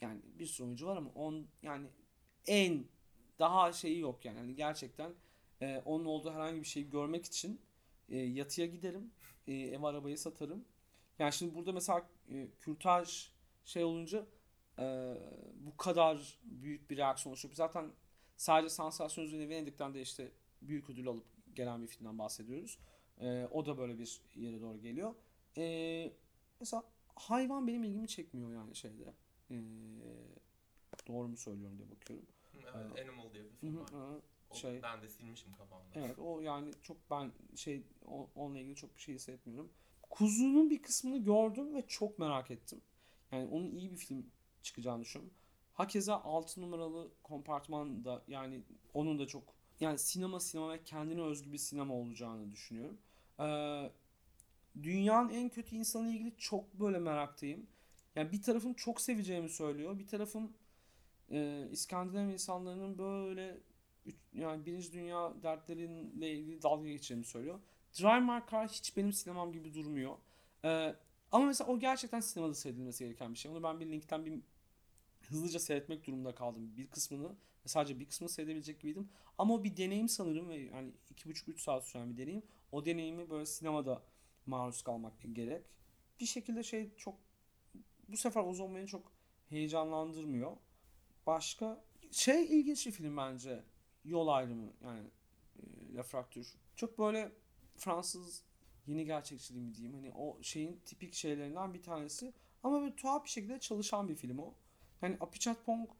[0.00, 1.86] yani bir sürü oyuncu var ama on yani
[2.46, 2.84] en
[3.38, 4.38] daha şeyi yok yani.
[4.38, 5.12] Hani gerçekten
[5.62, 7.60] e, onun olduğu herhangi bir şeyi görmek için
[8.08, 9.10] e, yatıya giderim.
[9.46, 10.64] E, ev arabayı satarım.
[11.18, 13.30] Yani şimdi burada mesela e, kürtaj
[13.64, 14.26] şey olunca
[14.78, 15.14] e,
[15.54, 17.54] bu kadar büyük bir reaksiyon oluşuyor.
[17.54, 17.90] Zaten
[18.36, 20.32] sadece sansasyon üzerine Venedik'ten de işte
[20.62, 22.78] büyük ödül alıp gelen bir filmden bahsediyoruz.
[23.20, 25.14] E, o da böyle bir yere doğru geliyor.
[25.56, 26.12] E,
[26.60, 26.82] mesela
[27.14, 29.14] hayvan benim ilgimi çekmiyor yani şeyde.
[29.50, 29.56] E,
[31.08, 32.26] doğru mu söylüyorum diye bakıyorum.
[32.54, 33.90] Evet, Animal diye bir film hı, var.
[33.90, 34.22] hı.
[34.50, 35.84] O- şey- Ben de silmişim kafamda.
[35.94, 39.72] Evet o yani çok ben şey o- onunla ilgili çok bir şey hissetmiyorum.
[40.10, 42.80] Kuzu'nun bir kısmını gördüm ve çok merak ettim.
[43.32, 44.26] Yani onun iyi bir film
[44.62, 45.34] çıkacağını düşünüyorum.
[45.72, 48.62] Hakeza 6 numaralı kompartman da yani
[48.94, 49.42] onun da çok
[49.80, 52.98] yani sinema sinema ve kendine özgü bir sinema olacağını düşünüyorum.
[53.40, 53.90] Ee,
[54.82, 57.66] dünyanın en kötü insanı ilgili çok böyle meraktayım.
[58.16, 59.98] Yani bir tarafım çok seveceğimi söylüyor.
[59.98, 60.52] Bir tarafım
[61.30, 63.60] e, İskandinav insanlarının böyle
[64.34, 67.60] yani birinci dünya dertleriyle ilgili dalga geçeceğimi söylüyor.
[68.00, 70.16] Drive My Car hiç benim sinemam gibi durmuyor.
[70.64, 70.94] Ee,
[71.32, 73.52] ama mesela o gerçekten sinemada seyredilmesi gereken bir şey.
[73.52, 74.40] Onu ben bir linkten bir
[75.28, 76.76] hızlıca seyretmek durumunda kaldım.
[76.76, 79.08] Bir kısmını sadece bir kısmını seyredebilecek gibiydim.
[79.38, 82.42] Ama o bir deneyim sanırım ve yani iki buçuk üç saat süren bir deneyim.
[82.72, 84.02] O deneyimi böyle sinemada
[84.46, 85.64] maruz kalmak gerek.
[86.20, 87.14] Bir şekilde şey çok
[88.12, 89.12] bu sefer o zaman beni çok
[89.48, 90.56] heyecanlandırmıyor.
[91.26, 93.64] Başka şey ilginç bir film bence.
[94.04, 95.06] Yol ayrımı yani
[95.58, 96.46] e, La Fracture.
[96.76, 97.32] Çok böyle
[97.76, 98.44] Fransız
[98.86, 99.94] yeni gerçekçiliği mi diyeyim.
[99.94, 102.32] Hani o şeyin tipik şeylerinden bir tanesi.
[102.62, 104.54] Ama böyle tuhaf bir şekilde çalışan bir film o.
[105.02, 105.90] Yani Apichatpong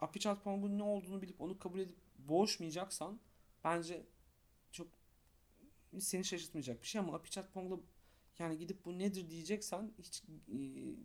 [0.00, 3.20] Apichatpong'un ne olduğunu bilip onu kabul edip boğuşmayacaksan
[3.64, 4.06] bence
[4.72, 4.86] çok
[5.98, 7.78] seni şaşırtmayacak bir şey ama Apichatpong'la
[8.38, 10.56] yani gidip bu nedir diyeceksen hiç e,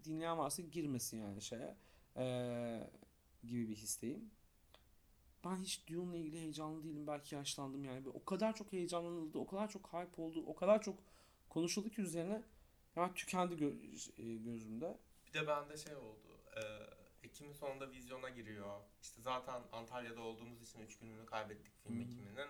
[0.06, 1.76] dinleyen varsa girmesin yani şeye.
[2.18, 2.90] Ee,
[3.44, 4.32] gibi bir histeyim.
[5.46, 7.08] Ben hiç Dune'la ilgili heyecanlı değilim.
[7.08, 8.10] Belki yaşlandım yani.
[8.10, 11.00] O kadar çok heyecanlanıldı, o kadar çok hype oldu, o kadar çok
[11.50, 12.44] konuşuldu ki üzerine
[12.96, 14.98] yani tükendi gö- e, gözümde.
[15.28, 16.40] Bir de bende şey oldu.
[16.56, 16.62] E,
[17.28, 18.82] Ekim'in sonunda vizyona giriyor.
[19.02, 22.02] İşte zaten Antalya'da olduğumuz için 3 gününü kaybettik film hı.
[22.02, 22.50] ekiminin.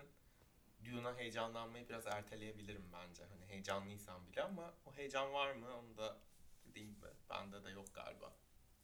[0.84, 3.24] Dune'a heyecanlanmayı biraz erteleyebilirim bence.
[3.24, 6.18] Hani heyecanlıysam bile ama o heyecan var mı onu da
[6.66, 8.32] dediğim gibi bende de yok galiba.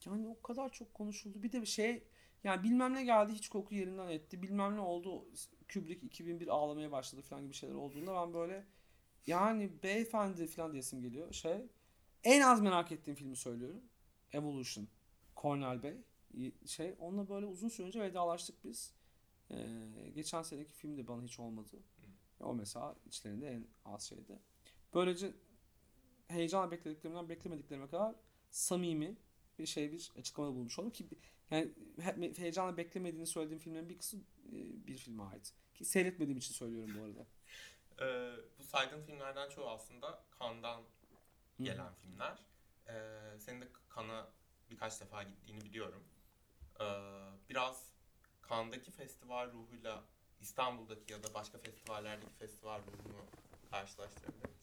[0.07, 1.43] Yani o kadar çok konuşuldu.
[1.43, 2.05] Bir de bir şey
[2.45, 4.43] yani bilmem ne geldi hiç koku yerinden etti.
[4.43, 5.25] Bilmem ne oldu
[5.73, 8.67] Kubrick 2001 ağlamaya başladı falan gibi şeyler olduğunda ben böyle
[9.27, 11.33] yani beyefendi falan diyesim geliyor.
[11.33, 11.67] Şey
[12.25, 13.83] en az merak ettiğim filmi söylüyorum.
[14.33, 14.89] Evolution.
[15.37, 15.97] Cornel Bey.
[16.67, 18.95] Şey onunla böyle uzun süre önce vedalaştık biz.
[19.51, 21.83] Ee, geçen seneki film de bana hiç olmadı.
[22.41, 24.39] O mesela içlerinde en az şeydi.
[24.95, 25.35] Böylece
[26.29, 28.15] heyecanla beklediklerimden beklemediklerime kadar
[28.51, 29.17] samimi
[29.59, 31.07] bir şey bir açıklamada bulmuş oldum ki
[31.51, 34.21] yani he- heyecanla beklemediğini söylediğim filmlerin bir kısmı
[34.53, 35.55] e, bir filme ait.
[35.75, 37.27] Ki seyretmediğim için söylüyorum bu arada.
[38.01, 40.25] Ee, bu saydığın filmlerden çoğu aslında
[41.59, 41.63] Hı.
[41.65, 42.39] gelen filmler.
[42.89, 44.33] Ee, senin de Cannes'a
[44.71, 46.05] birkaç defa gittiğini biliyorum.
[46.81, 46.85] Ee,
[47.49, 47.93] biraz
[48.51, 50.05] Cannes'daki festival ruhuyla
[50.41, 53.25] İstanbul'daki ya da başka festivallerdeki festival ruhunu
[53.71, 54.57] karşılaştırabilir misin?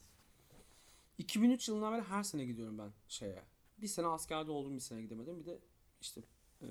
[1.18, 3.44] 2003 yılından beri her sene gidiyorum ben şeye.
[3.78, 5.40] Bir sene askerde oldum bir sene gidemedim.
[5.40, 5.58] Bir de
[6.00, 6.20] işte
[6.62, 6.66] e,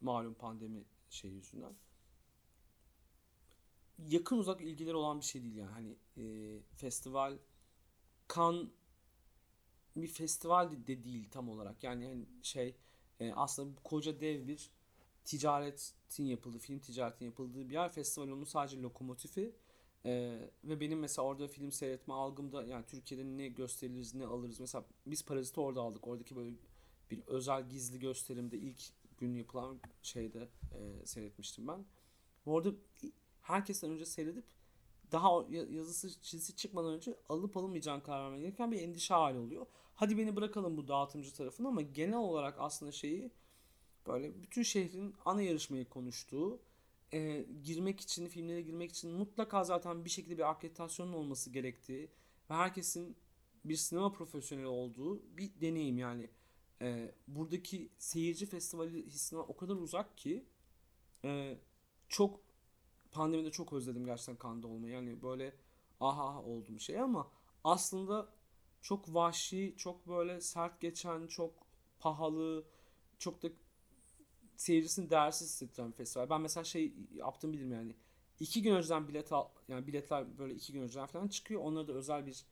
[0.00, 1.72] malum pandemi şey yüzünden.
[3.98, 5.70] Yakın uzak ilgileri olan bir şey değil yani.
[5.70, 7.38] Hani e, festival
[8.28, 8.72] kan
[9.96, 11.84] bir festival de değil tam olarak.
[11.84, 12.76] Yani hani şey
[13.20, 14.70] e, aslında koca dev bir
[15.24, 17.92] ticaretin yapıldığı, film ticaretin yapıldığı bir yer.
[17.92, 19.54] Festival onun sadece lokomotifi.
[20.04, 24.60] Ee, ve benim mesela orada film seyretme algımda yani Türkiye'de ne gösteriliriz ne alırız.
[24.60, 26.08] Mesela biz Parazit'i orada aldık.
[26.08, 26.54] Oradaki böyle
[27.10, 28.82] bir özel gizli gösterimde ilk
[29.18, 31.84] gün yapılan şeyde e, seyretmiştim ben.
[32.46, 32.70] Orada
[33.42, 34.44] herkesten önce seyredip
[35.12, 39.66] daha yazısı çizisi çıkmadan önce alıp alınmayacağını karar vermek gereken bir endişe hali oluyor.
[39.94, 43.30] Hadi beni bırakalım bu dağıtımcı tarafını ama genel olarak aslında şeyi
[44.06, 46.60] böyle bütün şehrin ana yarışmayı konuştuğu
[47.12, 52.10] e, girmek için, filmlere girmek için mutlaka zaten bir şekilde bir akreditasyonun olması gerektiği
[52.50, 53.16] ve herkesin
[53.64, 56.30] bir sinema profesyoneli olduğu bir deneyim yani.
[56.82, 60.44] E, buradaki seyirci festivali hissinden o kadar uzak ki
[61.24, 61.58] e,
[62.08, 62.40] çok
[63.12, 64.94] pandemide çok özledim gerçekten kanda olmayı.
[64.94, 65.54] Yani böyle
[66.00, 67.30] aha oldum şey ama
[67.64, 68.28] aslında
[68.82, 71.52] çok vahşi, çok böyle sert geçen, çok
[71.98, 72.64] pahalı,
[73.18, 73.48] çok da
[74.60, 76.30] seyircisini değersiz hissettiren bir festival.
[76.30, 77.94] Ben mesela şey yaptım bilirim yani.
[78.40, 81.60] iki gün önceden bilet al, yani biletler böyle iki gün önceden falan çıkıyor.
[81.60, 82.44] Onlarda da özel bir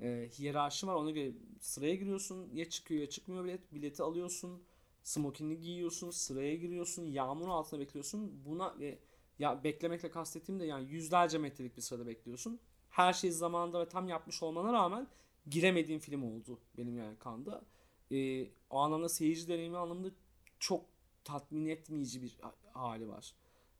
[0.00, 0.94] e, hiyerarşi var.
[0.94, 2.48] Ona göre sıraya giriyorsun.
[2.54, 3.74] Ya çıkıyor ya çıkmıyor bilet.
[3.74, 4.62] Bileti alıyorsun.
[5.02, 6.10] Smokingini giyiyorsun.
[6.10, 7.06] Sıraya giriyorsun.
[7.06, 8.44] Yağmur altında bekliyorsun.
[8.44, 8.98] Buna e,
[9.38, 12.60] ya beklemekle kastettiğim de yani yüzlerce metrelik bir sırada bekliyorsun.
[12.90, 15.08] Her şeyi zamanında ve tam yapmış olmana rağmen
[15.50, 17.64] giremediğim film oldu benim yani kanda.
[18.12, 20.10] E, o anlamda seyirci deneyimi anlamında
[20.58, 20.93] çok
[21.24, 22.38] tatmin etmeyici bir
[22.72, 23.34] hali var.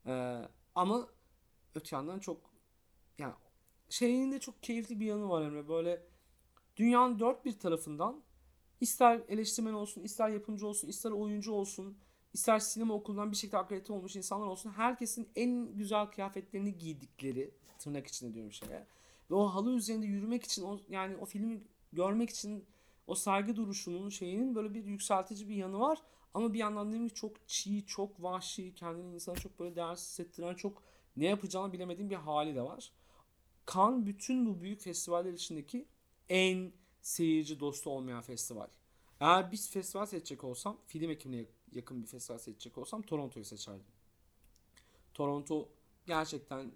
[0.05, 0.41] Ee,
[0.75, 1.07] ama
[1.75, 2.53] öte yandan çok
[3.17, 3.33] yani
[3.89, 5.67] şeyin de çok keyifli bir yanı var Emre.
[5.67, 6.03] Böyle
[6.77, 8.23] dünyanın dört bir tarafından
[8.81, 11.97] ister eleştirmen olsun, ister yapımcı olsun, ister oyuncu olsun,
[12.33, 14.69] ister sinema okulundan bir şekilde akredite olmuş insanlar olsun.
[14.69, 18.87] Herkesin en güzel kıyafetlerini giydikleri tırnak içinde diyorum şeye.
[19.31, 22.65] Ve o halı üzerinde yürümek için o yani o filmi görmek için
[23.07, 26.01] o saygı duruşunun şeyinin böyle bir yükseltici bir yanı var.
[26.35, 30.55] Ama bir yandan dedim ki çok çiğ, çok vahşi, kendini insana çok böyle değersiz hissettiren,
[30.55, 30.83] çok
[31.17, 32.91] ne yapacağını bilemediğim bir hali de var.
[33.65, 35.85] Kan bütün bu büyük festivaller içindeki
[36.29, 36.71] en
[37.01, 38.67] seyirci dostu olmayan festival.
[39.19, 43.85] Eğer bir festival seçecek olsam, film ekimine yakın bir festival seçecek olsam Toronto'yu seçerdim.
[45.13, 45.69] Toronto
[46.05, 46.71] gerçekten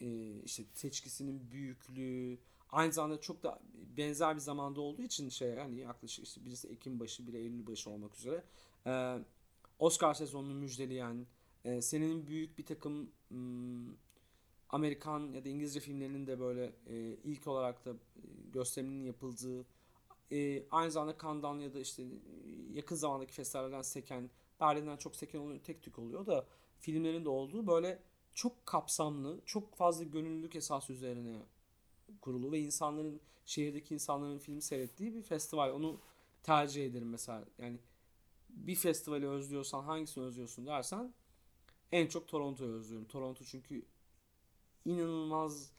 [0.00, 2.38] e, işte seçkisinin büyüklüğü,
[2.70, 3.60] aynı zamanda çok da
[3.96, 7.90] benzer bir zamanda olduğu için şey yani yaklaşık işte birisi Ekim başı, biri Eylül başı
[7.90, 8.44] olmak üzere
[8.86, 9.18] e,
[9.78, 11.26] Oscar sezonunu müjdeleyen,
[11.64, 13.94] e, senin büyük bir takım m,
[14.68, 17.92] Amerikan ya da İngilizce filmlerinin de böyle e, ilk olarak da
[18.52, 19.66] gösteriminin yapıldığı,
[20.32, 22.02] e, aynı zamanda Cannes'dan ya da işte
[22.72, 26.46] yakın zamandaki festivallerden seken, Berlin'den çok seken oluyor, tek tük oluyor da
[26.80, 28.02] filmlerin de olduğu böyle
[28.34, 31.36] çok kapsamlı, çok fazla gönüllülük esası üzerine
[32.20, 35.70] kurulu ve insanların şehirdeki insanların filmi seyrettiği bir festival.
[35.70, 36.00] Onu
[36.42, 37.44] tercih ederim mesela.
[37.58, 37.78] Yani
[38.54, 41.14] bir festivali özlüyorsan hangisini özlüyorsun dersen
[41.92, 43.08] en çok Toronto'yu özlüyorum.
[43.08, 43.86] Toronto çünkü
[44.84, 45.72] inanılmaz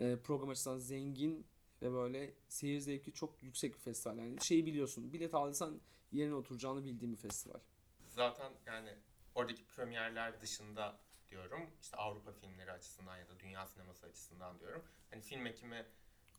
[0.00, 1.46] e, program açısından zengin
[1.82, 4.18] ve böyle seyir zevki çok yüksek bir festival.
[4.18, 5.12] Yani şeyi biliyorsun.
[5.12, 5.80] Bilet aldıysan
[6.12, 7.60] yerine oturacağını bildiğim bir festival.
[8.08, 8.94] Zaten yani
[9.34, 11.70] oradaki premierler dışında diyorum.
[11.80, 14.82] işte Avrupa filmleri açısından ya da dünya sineması açısından diyorum.
[15.10, 15.86] Hani film ekimi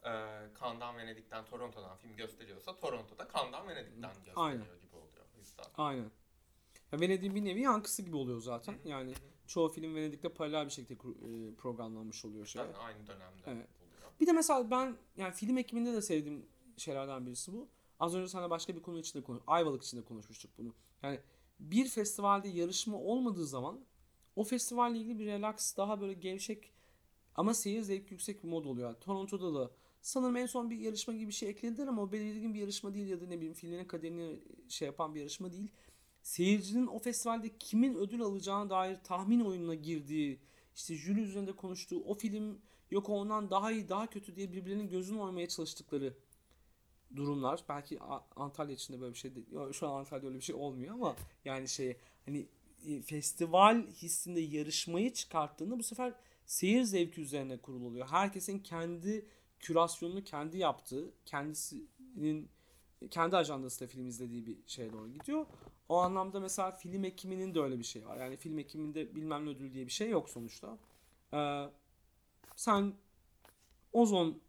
[0.05, 0.11] e,
[0.59, 4.65] Cannes'dan Venedik'ten Toronto'dan film gösteriyorsa Toronto'da Cannes'dan Venedik'ten gösteriyor Aynen.
[5.59, 5.83] Yüzden.
[5.83, 6.11] Aynen.
[6.91, 8.75] Ya Venedik'in bir nevi yankısı gibi oluyor zaten.
[8.85, 9.13] Yani
[9.47, 12.61] çoğu film Venedik'te paralel bir şekilde e, programlanmış oluyor şey.
[12.61, 13.67] Yani aynı dönemde evet.
[13.79, 14.11] oluyor.
[14.19, 16.45] Bir de mesela ben yani film ekiminde de sevdiğim
[16.77, 17.67] şeylerden birisi bu.
[17.99, 20.73] Az önce sana başka bir konu içinde konuş, Ayvalık içinde konuşmuştuk bunu.
[21.03, 21.19] Yani
[21.59, 23.79] bir festivalde yarışma olmadığı zaman
[24.35, 26.71] o festivalle ilgili bir relax, daha böyle gevşek
[27.35, 28.93] ama seyir zevki yüksek bir mod oluyor.
[28.93, 29.71] Toronto'da da
[30.05, 33.07] Sanırım en son bir yarışma gibi bir şey eklediler ama o belirgin bir yarışma değil
[33.07, 34.39] ya da ne bileyim filmlerin kaderini
[34.69, 35.71] şey yapan bir yarışma değil.
[36.21, 40.39] Seyircinin o festivalde kimin ödül alacağına dair tahmin oyununa girdiği,
[40.75, 45.19] işte jüri üzerinde konuştuğu, o film yok ondan daha iyi daha kötü diye birbirlerinin gözünü
[45.19, 46.13] oymaya çalıştıkları
[47.15, 47.63] durumlar.
[47.69, 47.99] Belki
[48.35, 49.47] Antalya içinde böyle bir şey değil.
[49.73, 51.15] Şu an Antalya'da öyle bir şey olmuyor ama
[51.45, 52.47] yani şey hani
[52.87, 56.13] e, festival hissinde yarışmayı çıkarttığında bu sefer
[56.45, 59.25] seyir zevki üzerine kurulu Herkesin kendi
[59.65, 62.49] kürasyonunu kendi yaptığı, kendisinin
[63.09, 65.45] kendi ajandasıyla film izlediği bir şeye doğru gidiyor.
[65.89, 68.17] O anlamda mesela film ekiminin de öyle bir şey var.
[68.17, 70.77] Yani film ekiminde bilmem ne ödül diye bir şey yok sonuçta.
[71.33, 71.65] Ee,
[72.55, 72.93] sen
[73.93, 74.41] Ozon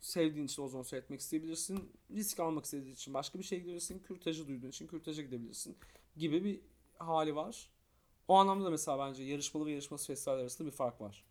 [0.00, 1.92] sevdiğin için Ozon seyretmek isteyebilirsin.
[2.10, 3.98] Risk almak istediğin için başka bir şey gidebilirsin.
[3.98, 5.76] Kürtajı duyduğun için kürtaja gidebilirsin.
[6.16, 6.60] Gibi bir
[6.98, 7.70] hali var.
[8.28, 11.24] O anlamda da mesela bence yarışmalı ve yarışması festival arasında bir fark var.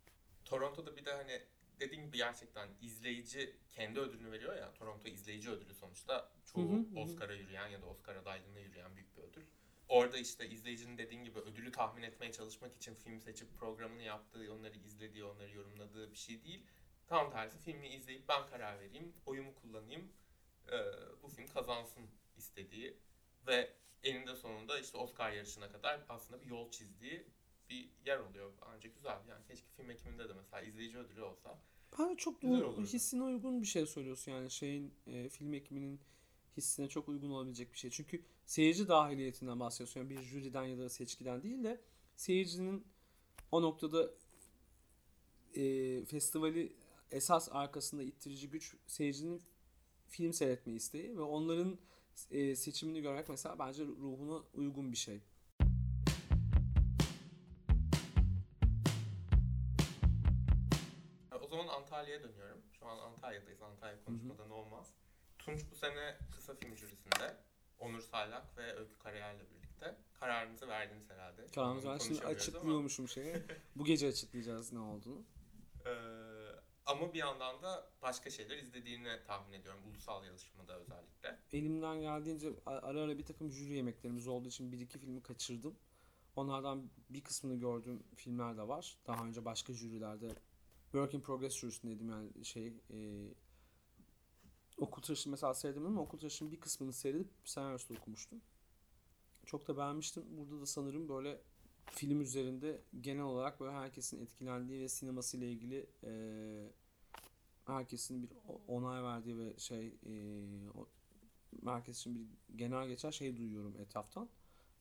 [0.44, 1.42] Toronto'da bir de hani
[1.80, 4.74] dediğim gibi gerçekten izleyici kendi ödülünü veriyor ya.
[4.74, 6.86] Toronto izleyici ödülü sonuçta çoğu.
[6.96, 9.44] Oscar'a yürüyen ya da Oscar adaylığına yürüyen büyük bir ödül.
[9.88, 14.76] Orada işte izleyicinin dediğin gibi ödülü tahmin etmeye çalışmak için film seçip programını yaptığı, onları
[14.76, 16.66] izlediği, onları yorumladığı bir şey değil.
[17.06, 20.12] Tam tersi filmi izleyip ben karar vereyim, oyumu kullanayım,
[20.72, 20.76] e,
[21.22, 22.96] bu film kazansın istediği
[23.46, 27.26] ve eninde sonunda işte Oscar yarışına kadar aslında bir yol çizdiği
[27.70, 28.52] bir yer oluyor.
[28.72, 29.18] Bence güzel.
[29.28, 31.58] Yani keşke film ekiminde de mesela izleyici ödülü olsa.
[31.98, 32.82] Bence çok olurdu.
[32.82, 36.00] hissine uygun bir şey söylüyorsun yani şeyin e, film ekiminin
[36.56, 37.90] hissine çok uygun olabilecek bir şey.
[37.90, 40.00] Çünkü seyirci dahiliyetinden bahsediyorsun.
[40.00, 41.80] Yani bir jüriden ya da seçkiden değil de
[42.16, 42.86] seyircinin
[43.52, 44.10] o noktada
[45.54, 46.72] e, festivali
[47.10, 49.42] esas arkasında ittirici güç seyircinin
[50.08, 51.78] film seyretme isteği ve onların
[52.30, 55.20] e, seçimini görmek mesela bence ruhuna uygun bir şey.
[62.16, 62.62] Antalya'ya dönüyorum.
[62.72, 63.62] Şu an Antalya'dayız.
[63.62, 64.94] Antalya konuşmadan olmaz.
[65.38, 67.36] Tunç bu sene kısa film jürisinde.
[67.78, 69.96] Onur Salak ve Öykü Karayel'le birlikte.
[70.20, 71.46] Kararınızı verdiniz herhalde.
[71.46, 72.58] Kararımızı ben şimdi konuşamıyoruz ama.
[72.58, 73.42] açıklıyormuşum şeye.
[73.76, 75.22] Bu gece açıklayacağız ne olduğunu.
[75.86, 75.90] Ee,
[76.86, 79.80] ama bir yandan da başka şeyler izlediğini tahmin ediyorum.
[79.90, 81.38] Ulusal yarışmada özellikle.
[81.52, 85.76] elimden geldiğince ara ara bir takım jüri yemeklerimiz olduğu için bir iki filmi kaçırdım.
[86.36, 88.98] Onlardan bir kısmını gördüğüm filmler de var.
[89.06, 90.28] Daha önce başka jürilerde
[90.96, 93.28] Work in Progress jürisindeydim yani şey e,
[94.78, 98.40] okul tıraşı mesela seyredemedim ama okul tıraşının bir kısmını seyredip senaryosu okumuştum.
[99.46, 100.24] Çok da beğenmiştim.
[100.36, 101.40] Burada da sanırım böyle
[101.90, 106.12] film üzerinde genel olarak böyle herkesin etkilendiği ve sinemasıyla ilgili e,
[107.66, 108.30] herkesin bir
[108.68, 110.12] onay verdiği ve şey e,
[111.64, 114.28] herkes için bir genel geçer şey duyuyorum etraftan.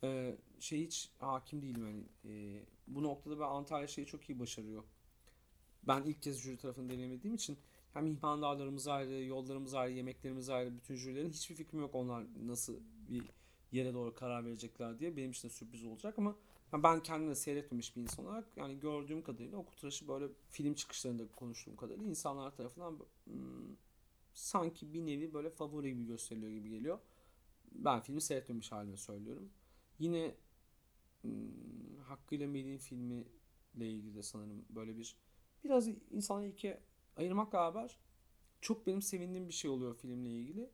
[0.04, 2.04] Ee, şey hiç hakim değilim yani.
[2.25, 4.84] Ee, bu noktada ben Antalya şeyi çok iyi başarıyor.
[5.87, 7.57] Ben ilk kez jüri tarafını deneyimlediğim için
[7.93, 13.23] hem ihmandarlarımız ayrı, yollarımız ayrı, yemeklerimiz ayrı, bütün jürilerin hiçbir fikrim yok onlar nasıl bir
[13.71, 15.17] yere doğru karar verecekler diye.
[15.17, 16.35] Benim için de sürpriz olacak ama
[16.73, 21.27] ben kendim de seyretmemiş bir insan olarak yani gördüğüm kadarıyla okul tıraşı böyle film çıkışlarında
[21.27, 23.75] konuştuğum kadarıyla insanlar tarafından hmm,
[24.33, 26.99] sanki bir nevi böyle favori gibi gösteriliyor gibi geliyor.
[27.71, 29.49] Ben filmi seyretmemiş halini söylüyorum.
[29.99, 30.35] Yine
[31.21, 31.31] hmm,
[32.03, 35.15] hakkıyla Melih'in filmiyle ilgili de sanırım böyle bir
[35.65, 36.80] biraz insanları ikiye
[37.17, 37.97] ayırmakla beraber
[38.62, 40.69] çok benim sevindiğim bir şey oluyor filmle ilgili.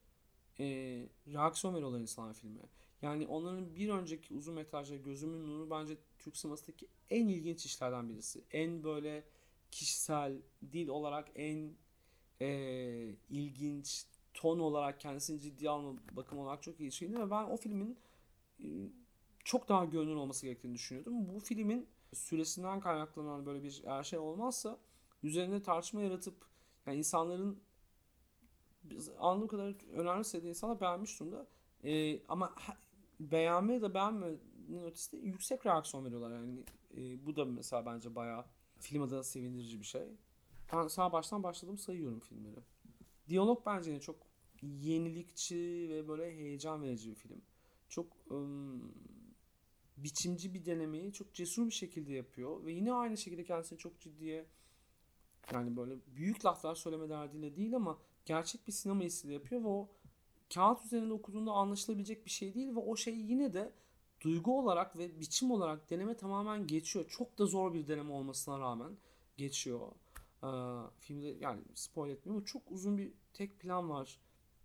[0.60, 2.60] Ee, reaksiyon veriyorlar insanlar filme.
[3.02, 8.44] Yani onların bir önceki uzun metrajları Gözümün Nuru bence Türk sinemasındaki en ilginç işlerden birisi.
[8.52, 9.24] En böyle
[9.72, 11.72] kişisel, dil olarak en
[12.42, 17.58] e, ilginç, ton olarak kendisini ciddiye alma bakım olarak çok iyi şeydi ve ben o
[17.58, 17.98] filmin
[18.60, 18.66] e,
[19.44, 21.30] çok daha görünür olması gerektiğini düşünüyordum.
[21.36, 24.78] Bu filmin süresinden kaynaklanan böyle bir şey olmazsa
[25.24, 26.46] üzerinde tartışma yaratıp
[26.86, 27.62] yani insanların
[29.20, 31.48] anladığım kadar önemli sevdiği insanlar beğenmiş durumda.
[31.84, 32.56] E, ama
[33.20, 36.64] beğenme ya da beğenmenin ötesinde yüksek reaksiyon veriyorlar yani.
[36.98, 38.46] E, bu da mesela bence bayağı
[38.80, 40.08] film adına sevindirici bir şey.
[40.74, 42.60] Ben sağ baştan başladım sayıyorum filmleri.
[43.30, 44.16] Diyalog bence yine çok
[44.62, 47.42] yenilikçi ve böyle heyecan verici bir film.
[47.90, 48.94] Çok ım,
[50.04, 54.46] biçimci bir denemeyi çok cesur bir şekilde yapıyor ve yine aynı şekilde kendisini çok ciddiye
[55.54, 59.90] yani böyle büyük laflar söyleme derdiyle değil ama gerçek bir sinema hissiyle yapıyor ve o
[60.54, 63.74] kağıt üzerinde okuduğunda anlaşılabilecek bir şey değil ve o şey yine de
[64.22, 67.06] duygu olarak ve biçim olarak deneme tamamen geçiyor.
[67.10, 68.98] Çok da zor bir deneme olmasına rağmen
[69.38, 69.92] geçiyor.
[70.44, 70.48] Ee,
[71.00, 74.20] filmde yani spoil etmiyorum ama çok uzun bir tek plan var.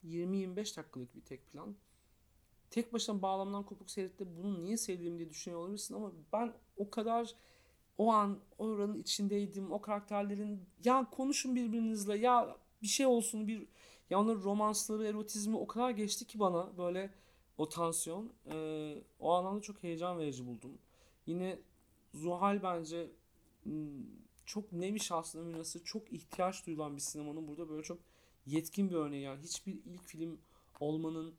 [0.05, 1.77] 20-25 dakikalık bir tek plan.
[2.71, 7.35] Tek başına bağlamdan kopuk seyretti bunu niye sevdiğim diye düşünüyor olabilirsin ama ben o kadar
[7.99, 9.73] o an oranın içindeydim.
[9.73, 13.67] O karakterlerin ya konuşun birbirinizle ya bir şey olsun bir
[14.11, 17.11] ya onların romansları, erotizmi o kadar geçti ki bana böyle
[17.59, 18.33] o tansiyon.
[18.53, 20.79] Ee, o anlamda çok heyecan verici buldum.
[21.27, 21.59] Yine
[22.15, 23.11] Zuhal bence
[24.47, 27.99] çok nevi şahsına münasır, çok ihtiyaç duyulan bir sinemanın burada böyle çok
[28.47, 29.23] yetkin bir örneği.
[29.23, 30.39] Yani hiçbir ilk film
[30.81, 31.35] olmanın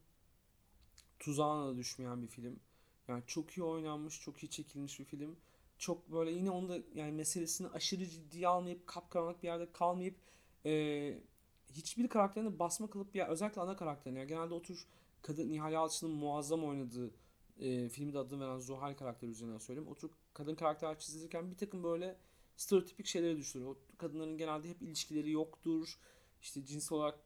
[1.20, 2.60] tuzağına da düşmeyen bir film.
[3.08, 5.36] Yani çok iyi oynanmış, çok iyi çekilmiş bir film.
[5.78, 10.16] Çok böyle yine onu da yani meselesini aşırı ciddiye almayıp kapkaranlık bir yerde kalmayıp
[10.66, 11.20] e,
[11.72, 14.88] hiçbir karakterine basma kalıp bir özellikle ana karakterine yani genelde o tür
[15.22, 17.12] kadın Nihal Yalçın'ın muazzam oynadığı
[17.60, 19.92] e, filmde adını veren Zuhal karakteri üzerinden söyleyeyim.
[19.92, 22.18] O tür kadın karakter çizilirken bir takım böyle
[22.58, 23.72] stereotipik şeylere düşürüyor.
[23.72, 26.00] O kadınların genelde hep ilişkileri yoktur.
[26.42, 27.20] işte cinsel olarak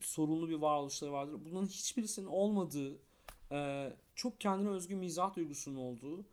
[0.00, 1.40] sorunlu bir varoluşları vardır.
[1.44, 2.98] Bunların hiçbirisinin olmadığı,
[3.52, 6.24] e, çok kendine özgü mizah duygusunun olduğu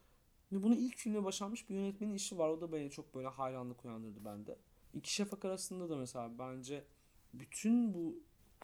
[0.51, 2.49] ve bunu ilk filmde başarmış bir yönetmenin işi var.
[2.49, 4.57] O da beni çok böyle hayranlık uyandırdı bende.
[4.93, 6.85] İki şafak arasında da mesela bence
[7.33, 8.15] bütün bu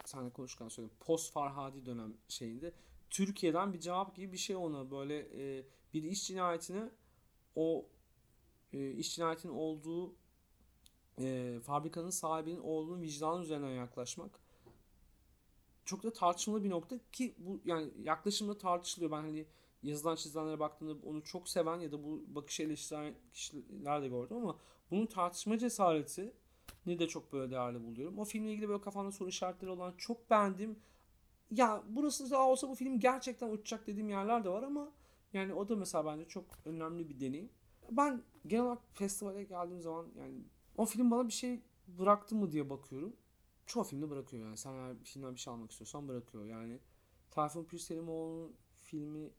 [0.06, 0.98] seninle konuşurken söyledim.
[1.00, 2.74] Post Farhadi dönem şeyinde
[3.10, 6.90] Türkiye'den bir cevap gibi bir şey ona böyle e, bir iş cinayetine
[7.56, 7.86] o
[8.74, 10.16] e, iş cinayetinin olduğu
[11.20, 14.40] e, fabrikanın sahibinin oğlunun vicdanı üzerinden yaklaşmak
[15.86, 19.12] çok da tartışmalı bir nokta ki bu yani yaklaşımda tartışılıyor.
[19.12, 19.46] Ben hani
[19.84, 24.60] yazılan çizilenlere baktığımda onu çok seven ya da bu bakışı eleştiren kişiler de gördüm ama
[24.92, 26.34] bunun tartışma cesareti
[26.86, 28.20] ne de çok böyle değerli buluyorum.
[28.20, 30.80] O filmle ilgili böyle kafamda soru işaretleri olan çok beğendim.
[31.52, 34.92] Ya burası da olsa bu film gerçekten uçacak dediğim yerler de var ama
[35.34, 37.50] yani o da mesela bence çok önemli bir deneyim.
[37.92, 40.36] Ben genel olarak festivale geldiğim zaman yani
[40.78, 43.16] o film bana bir şey bıraktı mı diye bakıyorum.
[43.66, 44.58] Çoğu filmde bırakıyor yani.
[44.58, 46.46] Sen eğer filmden bir şey almak istiyorsan bırakıyor.
[46.46, 46.80] Yani
[47.32, 49.30] Tayfun Pürselimoğlu'nun filmi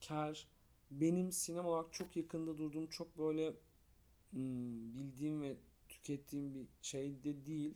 [0.00, 0.48] Ker
[0.90, 3.54] benim sinema olarak çok yakında durduğum çok böyle
[4.30, 5.56] hmm, bildiğim ve
[5.88, 7.74] tükettiğim bir şey de değil.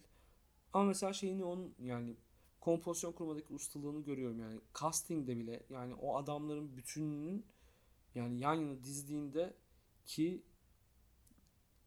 [0.73, 2.17] Ama mesela şeyini onun yani
[2.61, 7.47] kompozisyon kurmadaki ustalığını görüyorum yani castingde bile yani o adamların bütününün
[8.15, 9.55] yani yan yana dizdiğinde
[10.07, 10.43] ki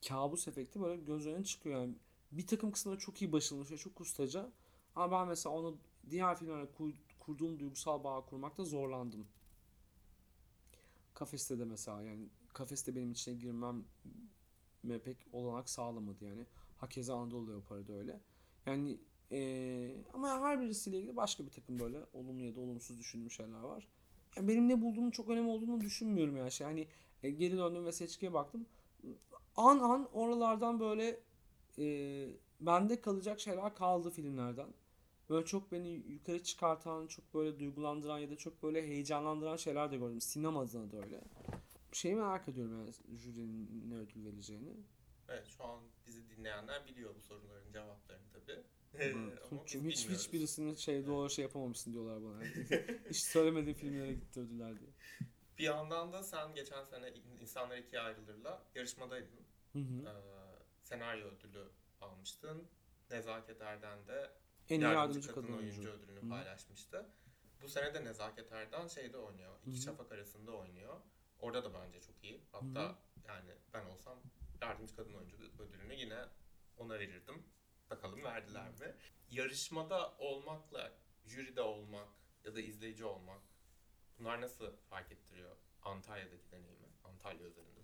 [0.08, 1.96] kabus efekti böyle göz önüne çıkıyor yani
[2.32, 4.52] bir takım kısımları çok iyi başarılmış ve çok ustaca
[4.96, 5.78] ama ben mesela onu
[6.10, 6.68] diğer filmlerle
[7.20, 9.28] kurduğum duygusal bağ kurmakta zorlandım.
[11.14, 13.86] Kafeste de mesela yani kafeste benim içine girmem
[15.04, 16.46] pek olanak sağlamadı yani.
[16.78, 18.20] Hakeza Anadolu Leopar'ı da öyle.
[18.66, 19.00] Yani
[19.32, 23.60] ee, ama her birisiyle ilgili başka bir takım böyle olumlu ya da olumsuz düşündüğüm şeyler
[23.60, 23.88] var.
[24.36, 26.52] Yani benim ne bulduğumun çok önemli olduğunu düşünmüyorum yani.
[26.52, 26.68] Şey.
[26.68, 26.88] Hani
[27.24, 28.66] e, geri döndüm ve seçkiye baktım.
[29.56, 31.20] An an oralardan böyle
[31.80, 32.28] e,
[32.60, 34.74] bende kalacak şeyler kaldı filmlerden.
[35.30, 39.98] Böyle çok beni yukarı çıkartan, çok böyle duygulandıran ya da çok böyle heyecanlandıran şeyler de
[39.98, 40.22] gördüm.
[40.22, 41.22] Sinema adına da öyle.
[41.92, 44.74] Şeyi merak ediyorum yani jürinin ne ödül vereceğini.
[45.30, 48.64] Evet şu an bizi dinleyenler biliyor bu soruların cevaplarını tabii.
[49.66, 52.44] Çünkü hiç hiçbirisinin şey doğru şey yapamamışsın diyorlar bana.
[53.10, 54.90] hiç söylemediğim filmlere gitti ödüller diye.
[55.58, 59.40] Bir yandan da sen geçen sene insanlar ikiye ayrılırla yarışmadaydın.
[59.74, 60.06] Hı hı.
[60.06, 60.49] Ee,
[60.90, 61.70] senaryo ödülü
[62.02, 62.68] almıştın.
[63.12, 64.32] Nezaket Erden de
[64.70, 66.30] en iyi yardımcı, kadın, kadın oyuncu, oyuncu ödülünü hı.
[66.30, 67.06] paylaşmıştı.
[67.62, 69.60] Bu sene de Nezaket Erden şeyde oynuyor.
[69.66, 69.82] İki hı.
[69.82, 71.02] şafak arasında oynuyor.
[71.40, 72.42] Orada da bence çok iyi.
[72.52, 72.96] Hatta hı.
[73.28, 74.20] yani ben olsam
[74.62, 76.26] yardımcı kadın oyuncu ödülünü yine
[76.78, 77.44] ona verirdim.
[77.90, 78.96] Bakalım verdiler mi?
[79.30, 80.92] Yarışmada olmakla
[81.26, 82.08] jüride olmak
[82.44, 83.42] ya da izleyici olmak
[84.20, 86.88] bunlar nasıl fark ettiriyor Antalya'daki deneyimi?
[87.04, 87.79] Antalya özelinde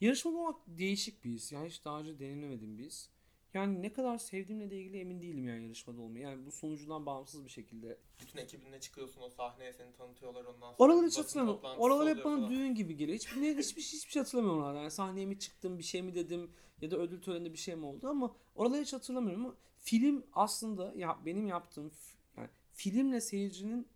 [0.00, 1.52] Yarışmada olmak değişik bir his.
[1.52, 3.10] Yani hiç daha önce deneyimlemedim biz.
[3.54, 6.24] Yani ne kadar sevdiğimle de ilgili emin değilim yani yarışmada olmayı.
[6.24, 7.98] Yani bu sonucudan bağımsız bir şekilde.
[8.20, 10.76] Bütün ekibinle çıkıyorsun o sahneye seni tanıtıyorlar ondan sonra.
[10.78, 11.62] Oraları hiç hatırlamıyorum.
[11.78, 12.50] Oralar hep bana falan.
[12.50, 13.18] düğün gibi geliyor.
[13.18, 14.80] Hiç, ne, hiçbir, hiçbir şey hatırlamıyorum oralardan.
[14.80, 17.86] Yani sahneye mi çıktım bir şey mi dedim ya da ödül töreninde bir şey mi
[17.86, 21.92] oldu ama oraları hiç hatırlamıyorum ama film aslında ya benim yaptığım
[22.36, 23.88] yani filmle seyircinin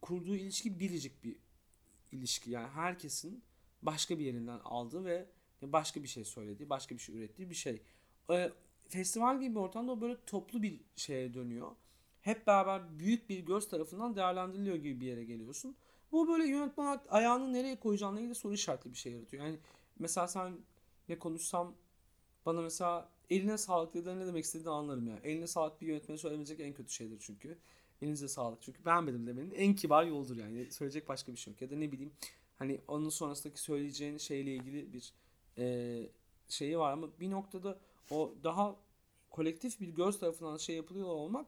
[0.00, 1.36] kurduğu ilişki biricik bir
[2.12, 2.50] ilişki.
[2.50, 3.42] Yani herkesin
[3.82, 5.26] başka bir yerinden aldığı ve
[5.62, 7.82] başka bir şey söylediği, başka bir şey ürettiği bir şey.
[8.30, 8.50] Ee,
[8.88, 11.70] festival gibi bir ortamda böyle toplu bir şeye dönüyor.
[12.20, 15.76] Hep beraber büyük bir göz tarafından değerlendiriliyor gibi bir yere geliyorsun.
[16.12, 19.44] Bu böyle yönetmen ayağını nereye koyacağına ilgili soru işaretli bir şey yaratıyor.
[19.44, 19.58] Yani
[19.98, 20.58] mesela sen
[21.08, 21.74] ne konuşsam
[22.46, 25.18] bana mesela eline sağlık dediğinde ne demek istediğini anlarım ya.
[25.24, 27.58] Eline sağlık bir yönetmene söylemeyecek en kötü şeydir çünkü.
[28.02, 30.72] Elinize sağlık çünkü beğenmedim demenin en kibar yoldur yani.
[30.72, 31.62] Söyleyecek başka bir şey yok.
[31.62, 32.12] Ya da ne bileyim
[32.58, 35.12] hani onun sonrasındaki söyleyeceğin şeyle ilgili bir
[35.58, 35.98] e,
[36.48, 37.78] şeyi var ama bir noktada
[38.10, 38.76] o daha
[39.30, 41.46] kolektif bir göz tarafından şey yapılıyor olmak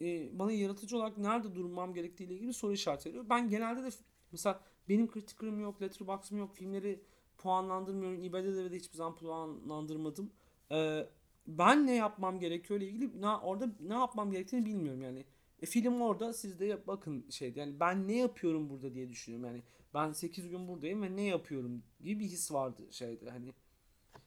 [0.00, 3.26] e, bana yaratıcı olarak nerede durmam gerektiği ile ilgili soru işareti veriyor.
[3.30, 3.90] Ben genelde de
[4.32, 7.00] mesela benim kritiklerim yok, letterbox'ım yok, filmleri
[7.38, 8.24] puanlandırmıyorum.
[8.24, 10.30] IMDb'de de hiçbir zaman puanlandırmadım.
[10.72, 11.06] Ee,
[11.46, 15.24] ben ne yapmam gerekiyor ile ilgili ne, orada ne yapmam gerektiğini bilmiyorum yani.
[15.62, 19.62] E, film orada siz de bakın şeydi yani ben ne yapıyorum burada diye düşünüyorum yani
[19.94, 23.52] ben 8 gün buradayım ve ne yapıyorum gibi bir his vardı şeyde hani.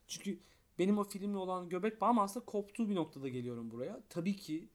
[0.08, 0.40] Çünkü
[0.80, 4.04] benim o filmle olan göbek bağım aslında koptuğu bir noktada geliyorum buraya.
[4.10, 4.70] Tabii ki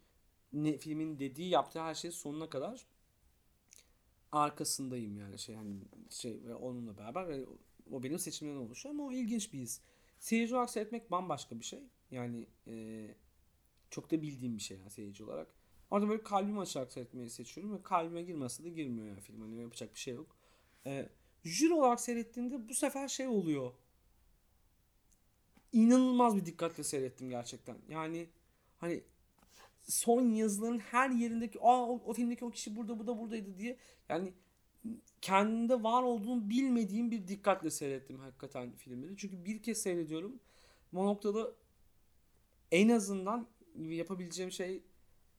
[0.53, 2.87] ne, filmin dediği yaptığı her şey sonuna kadar
[4.33, 5.77] arkasındayım yani şey hani
[6.11, 7.47] şey ve onunla beraber ve
[7.93, 9.81] o benim seçimlerimden oluşuyor ama o ilginç bir his.
[10.19, 11.83] Seyirci olarak seyretmek bambaşka bir şey.
[12.11, 13.07] Yani e,
[13.91, 15.49] çok da bildiğim bir şey yani seyirci olarak.
[15.91, 19.41] Orada böyle kalbimi açarak seyretmeyi seçiyorum ve kalbime girmese de girmiyor yani film.
[19.41, 20.37] Hani yapacak bir şey yok.
[20.87, 21.09] E,
[21.45, 23.73] jüri olarak seyrettiğinde bu sefer şey oluyor
[25.73, 27.77] inanılmaz bir dikkatle seyrettim gerçekten.
[27.89, 28.29] Yani
[28.79, 29.03] hani
[29.83, 33.77] son yazıların her yerindeki aa o, o filmdeki o kişi burada bu da buradaydı diye
[34.09, 34.33] yani
[35.21, 39.17] kendinde var olduğunu bilmediğim bir dikkatle seyrettim hakikaten filmleri.
[39.17, 40.41] Çünkü bir kez seyrediyorum.
[40.93, 41.53] Bu noktada
[42.71, 43.47] en azından
[43.79, 44.83] yapabileceğim şey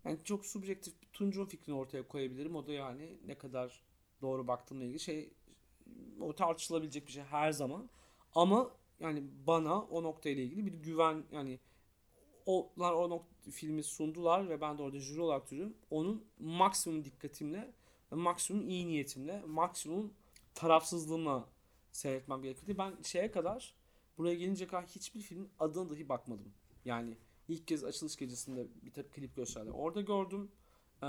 [0.05, 2.55] yani çok subjektif Tunç'un fikrini ortaya koyabilirim.
[2.55, 3.83] O da yani ne kadar
[4.23, 5.33] doğru baktığımla ilgili şey
[6.21, 7.89] o tartışılabilecek bir şey her zaman.
[8.35, 11.59] Ama yani bana o noktayla ilgili bir güven yani
[12.45, 15.73] onlar o nokta, filmi sundular ve ben de orada jüri olarak duruyorum.
[15.89, 17.73] Onun maksimum dikkatimle,
[18.11, 20.13] maksimum iyi niyetimle, maksimum
[20.55, 21.49] tarafsızlığımla
[21.91, 22.77] seyretmem gerekirdi.
[22.77, 23.73] Ben şeye kadar
[24.17, 26.53] buraya gelince kadar hiçbir filmin adına dahi bakmadım.
[26.85, 27.17] Yani
[27.47, 29.71] ilk kez açılış gecesinde bir klip gösterdi.
[29.71, 30.51] Orada gördüm.
[31.01, 31.05] Ee,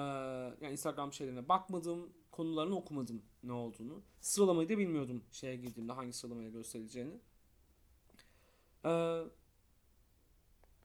[0.60, 2.12] yani Instagram şeylerine bakmadım.
[2.34, 4.02] Konularını okumadım ne olduğunu.
[4.20, 7.20] Sıralamayı da bilmiyordum şeye girdiğimde hangi sıralamaya gösterileceğini.
[8.84, 9.22] Ee,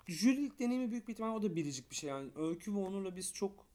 [0.07, 2.31] jürilik deneyimi büyük bir ihtimal o da biricik bir şey yani.
[2.35, 3.65] Öykü ve Onur'la biz çok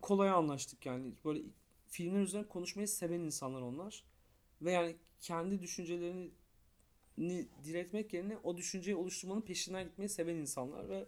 [0.00, 1.12] kolay anlaştık yani.
[1.24, 1.42] Böyle
[1.88, 4.04] filmler üzerine konuşmayı seven insanlar onlar.
[4.62, 6.30] Ve yani kendi düşüncelerini
[7.64, 11.06] diretmek yerine o düşünceyi oluşturmanın peşinden gitmeyi seven insanlar ve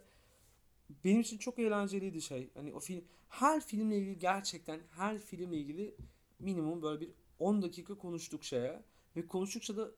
[1.03, 2.49] benim için çok eğlenceliydi şey.
[2.53, 5.95] Hani o film her filmle ilgili gerçekten her filmle ilgili
[6.39, 8.83] minimum böyle bir 10 dakika konuştuk şeye
[9.15, 9.91] ve konuştukça da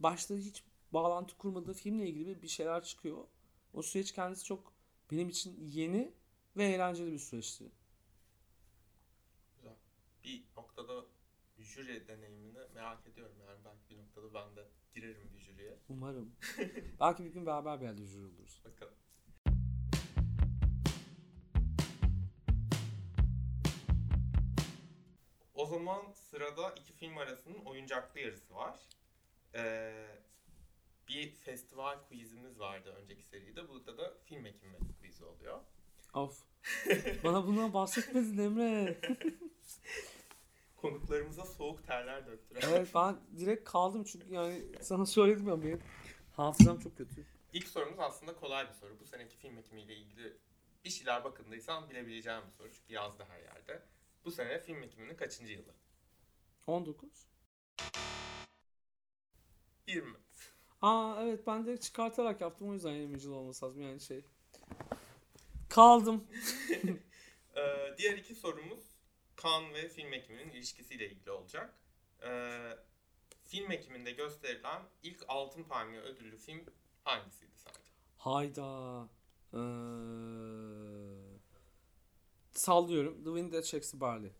[0.00, 3.26] başta hiç bağlantı kurmadığı filmle ilgili bir şeyler çıkıyor.
[3.72, 4.72] O süreç kendisi çok
[5.10, 6.14] benim için yeni
[6.56, 7.72] ve eğlenceli bir süreçti.
[9.56, 9.76] Güzel.
[10.24, 11.04] Bir noktada
[11.58, 15.78] jüri deneyimini merak ediyorum yani belki bir noktada ben de girerim bir jüriye.
[15.88, 16.32] Umarım.
[17.00, 18.60] belki bir gün beraber bir yerde jüri oluruz.
[18.64, 18.94] Bakalım.
[25.72, 28.80] Zaman sırada iki film arasının oyuncaklı yarısı var.
[29.54, 30.06] Ee,
[31.08, 33.68] bir festival quizimiz vardı önceki seride.
[33.68, 35.60] Burada da film ekimi quizi oluyor.
[36.14, 36.42] Of.
[37.24, 39.00] Bana bundan bahsetmedin Emre.
[40.76, 42.62] Konuklarımıza soğuk terler döktüler.
[42.68, 45.82] Evet ben direkt kaldım çünkü yani sana söyledim ya benim
[46.32, 47.26] hafızam çok kötü.
[47.52, 49.00] İlk sorumuz aslında kolay bir soru.
[49.00, 50.36] Bu seneki film ekimiyle ilgili
[50.84, 52.72] bir şeyler bakındıysan bilebileceğim bir soru.
[52.72, 53.82] Çünkü yazdı her yerde.
[54.24, 55.74] Bu sene film ekiminin kaçıncı yılı?
[56.66, 57.08] 19.
[59.86, 60.16] 20.
[60.82, 64.24] Aa evet ben de çıkartarak yaptım o yüzden 20 yıl olması lazım yani şey.
[65.68, 66.24] Kaldım.
[67.56, 68.80] ee, diğer iki sorumuz
[69.36, 71.74] kan ve film ekiminin ilişkisiyle ilgili olacak.
[72.22, 72.76] Ee,
[73.44, 76.64] film ekiminde gösterilen ilk Altın Palmiye ödüllü film
[77.04, 77.78] hangisiydi sence?
[78.16, 79.08] Hayda.
[79.54, 79.58] Ee,
[82.58, 83.24] sallıyorum.
[83.24, 84.32] The Wind That Shakes the Barley.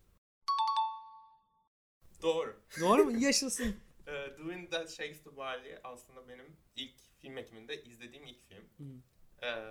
[2.22, 2.60] Doğru.
[2.80, 3.12] Doğru mu?
[3.18, 3.76] Yaşasın.
[4.04, 8.64] The Wind That Shakes the Barley aslında benim ilk film ekiminde izlediğim ilk film.
[9.42, 9.64] Ee,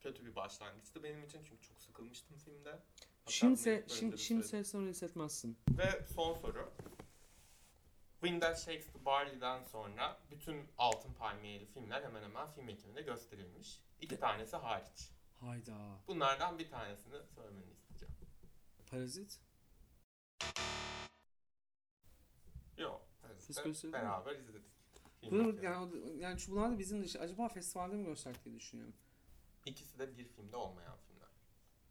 [0.00, 2.70] kötü bir başlangıçtı benim için çünkü çok sıkılmıştım filmde.
[2.70, 5.58] Hatta şimdi se şimdi, şimdi sonra hissetmezsin.
[5.78, 6.72] Ve son soru.
[8.20, 13.80] Wind That Shakes the Barley'den sonra bütün Altın Palmiyeli filmler hemen hemen film ekiminde gösterilmiş.
[14.00, 15.10] İki tanesi hariç.
[15.46, 15.98] Hayda.
[16.08, 18.14] Bunlardan bir tanesini söylemeni isteyeceğim.
[18.90, 19.40] Parazit.
[22.78, 23.08] Yok.
[23.38, 24.02] Siz Evet, gösterdin mi?
[24.02, 24.62] beraber izledik.
[25.30, 27.20] Bunu, yani, yani şu bunlar da bizim dışı.
[27.20, 28.94] Acaba festivalde mi gösterdik diye düşünüyorum.
[29.66, 31.28] İkisi de bir filmde olmayan filmler.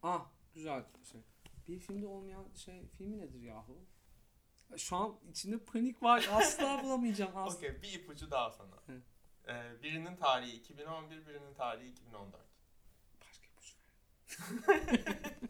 [0.02, 1.20] Ah güzel şey.
[1.68, 3.78] Bir filmde olmayan şey filmi nedir yahu?
[4.76, 6.28] Şu an içinde panik var.
[6.32, 7.36] Asla bulamayacağım.
[7.36, 7.56] Asla.
[7.56, 8.76] Okey bir ipucu daha sana.
[9.48, 12.51] Ee, birinin tarihi 2011, birinin tarihi 2014.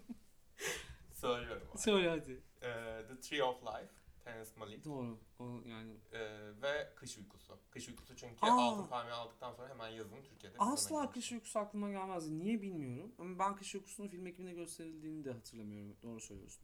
[1.13, 1.69] Söylüyorum.
[1.73, 1.79] abi.
[1.79, 2.43] Söyle hadi.
[2.63, 3.93] Ee, The Tree of Life,
[4.25, 5.19] Terrence Malick Doğru.
[5.39, 6.21] O yani ee,
[6.63, 7.59] ve Kış Uykusu.
[7.71, 8.51] Kış Uykusu çünkü Aa.
[8.51, 10.57] Altın Palmiye aldıktan sonra hemen yazın Türkiye'de.
[10.59, 12.39] asla kış uykusu aklıma gelmezdi.
[12.39, 13.15] Niye bilmiyorum.
[13.19, 15.97] Ama ben kış uykusunun film ekibinde gösterildiğini de hatırlamıyorum.
[16.03, 16.63] Doğru söylüyorsun.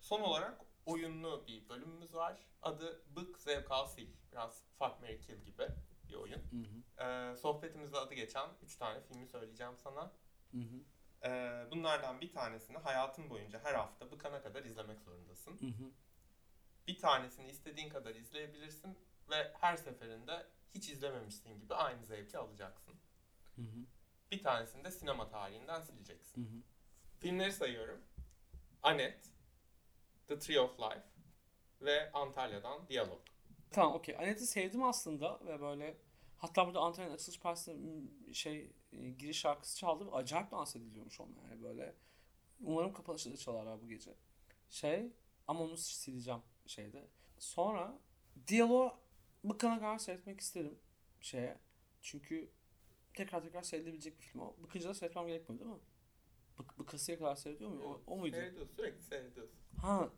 [0.00, 2.38] Son olarak oyunlu bir bölümümüz var.
[2.62, 4.10] Adı Bık Zevk Al Sil.
[4.32, 5.68] Biraz Fuck, Marry, Kill gibi
[6.12, 6.42] bir oyun.
[6.50, 7.04] Hı hı.
[7.04, 10.12] Ee, sohbetimizde adı geçen 3 tane filmi söyleyeceğim sana.
[10.50, 10.84] Hı hı.
[11.24, 15.58] Ee, bunlardan bir tanesini hayatın boyunca her hafta bıkana kadar izlemek zorundasın.
[15.60, 15.90] Hı hı.
[16.86, 18.98] Bir tanesini istediğin kadar izleyebilirsin
[19.30, 22.94] ve her seferinde hiç izlememişsin gibi aynı zevki alacaksın.
[23.56, 23.86] Hı hı.
[24.30, 26.44] Bir tanesini de sinema tarihinden sileceksin.
[26.44, 26.62] Hı hı.
[27.20, 28.02] Filmleri sayıyorum.
[28.82, 29.28] Annette,
[30.28, 31.06] The Tree of Life
[31.80, 33.31] ve Antalya'dan Diyalog.
[33.72, 34.16] Tamam okey.
[34.16, 35.96] Anet'i sevdim aslında ve böyle
[36.38, 41.62] hatta burada Antalya'nın açılış partisinde şey e, giriş şarkısı çaldı acayip dans ediliyormuş onlar yani
[41.62, 41.94] böyle.
[42.60, 44.14] Umarım kapanışta da çalarlar bu gece.
[44.70, 45.12] Şey
[45.48, 47.08] Ama onu sileceğim şeyde.
[47.38, 47.98] Sonra
[48.46, 48.98] Diyalo
[49.44, 50.78] bıkana kadar seyretmek isterim
[51.20, 51.58] şeye.
[52.02, 52.50] Çünkü
[53.14, 54.56] tekrar tekrar seyredilebilecek bir film o.
[54.62, 55.80] Bıkınca da seyretmem gerekmiyor değil mi?
[56.58, 57.84] Bık, bıkasıya kadar seyrediyor muyum?
[57.84, 58.36] O, o muydu?
[58.36, 59.58] Seyrediyorsun, sürekli seyrediyorsun.
[59.76, 60.10] Ha.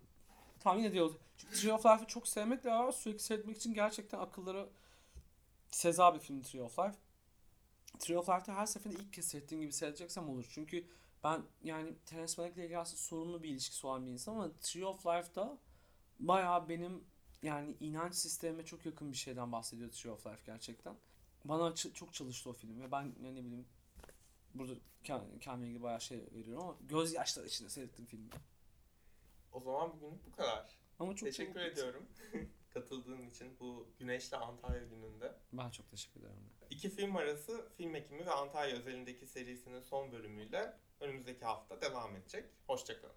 [0.64, 1.12] Tamam yine Diyalo.
[1.36, 4.68] Çünkü Tree of Life'ı çok sevmekle beraber sürekli seyretmek için gerçekten akılları
[5.70, 6.98] seza bir film Tree of Life.
[7.98, 10.46] Tree of Life'te her seferinde ilk kez seyrettiğim gibi seyredeceksem olur.
[10.50, 10.86] Çünkü
[11.24, 15.06] ben yani Terence Malick'le ilgili aslında sorunlu bir ilişkisi olan bir insan ama Tree of
[15.06, 15.58] Life'da
[16.20, 17.04] bayağı benim
[17.42, 20.94] yani inanç sistemime çok yakın bir şeyden bahsediyor Tree of Life gerçekten.
[21.44, 23.66] Bana çok çalıştı o film ve ben ne bileyim
[24.54, 24.72] burada
[25.04, 28.30] kend- kendime ilgili bayağı şey veriyorum ama gözyaşları içinde seyrettim filmi.
[29.54, 30.78] O zaman bugünlük bu kadar.
[30.98, 31.60] Ama çok Teşekkür bitti.
[31.72, 32.06] ediyorum
[32.74, 35.34] katıldığın için bu güneşli Antalya gününde.
[35.52, 36.50] Ben çok teşekkür ederim.
[36.70, 42.44] İki film arası film ekimi ve Antalya özelindeki serisinin son bölümüyle önümüzdeki hafta devam edecek.
[42.66, 43.14] Hoşçakalın.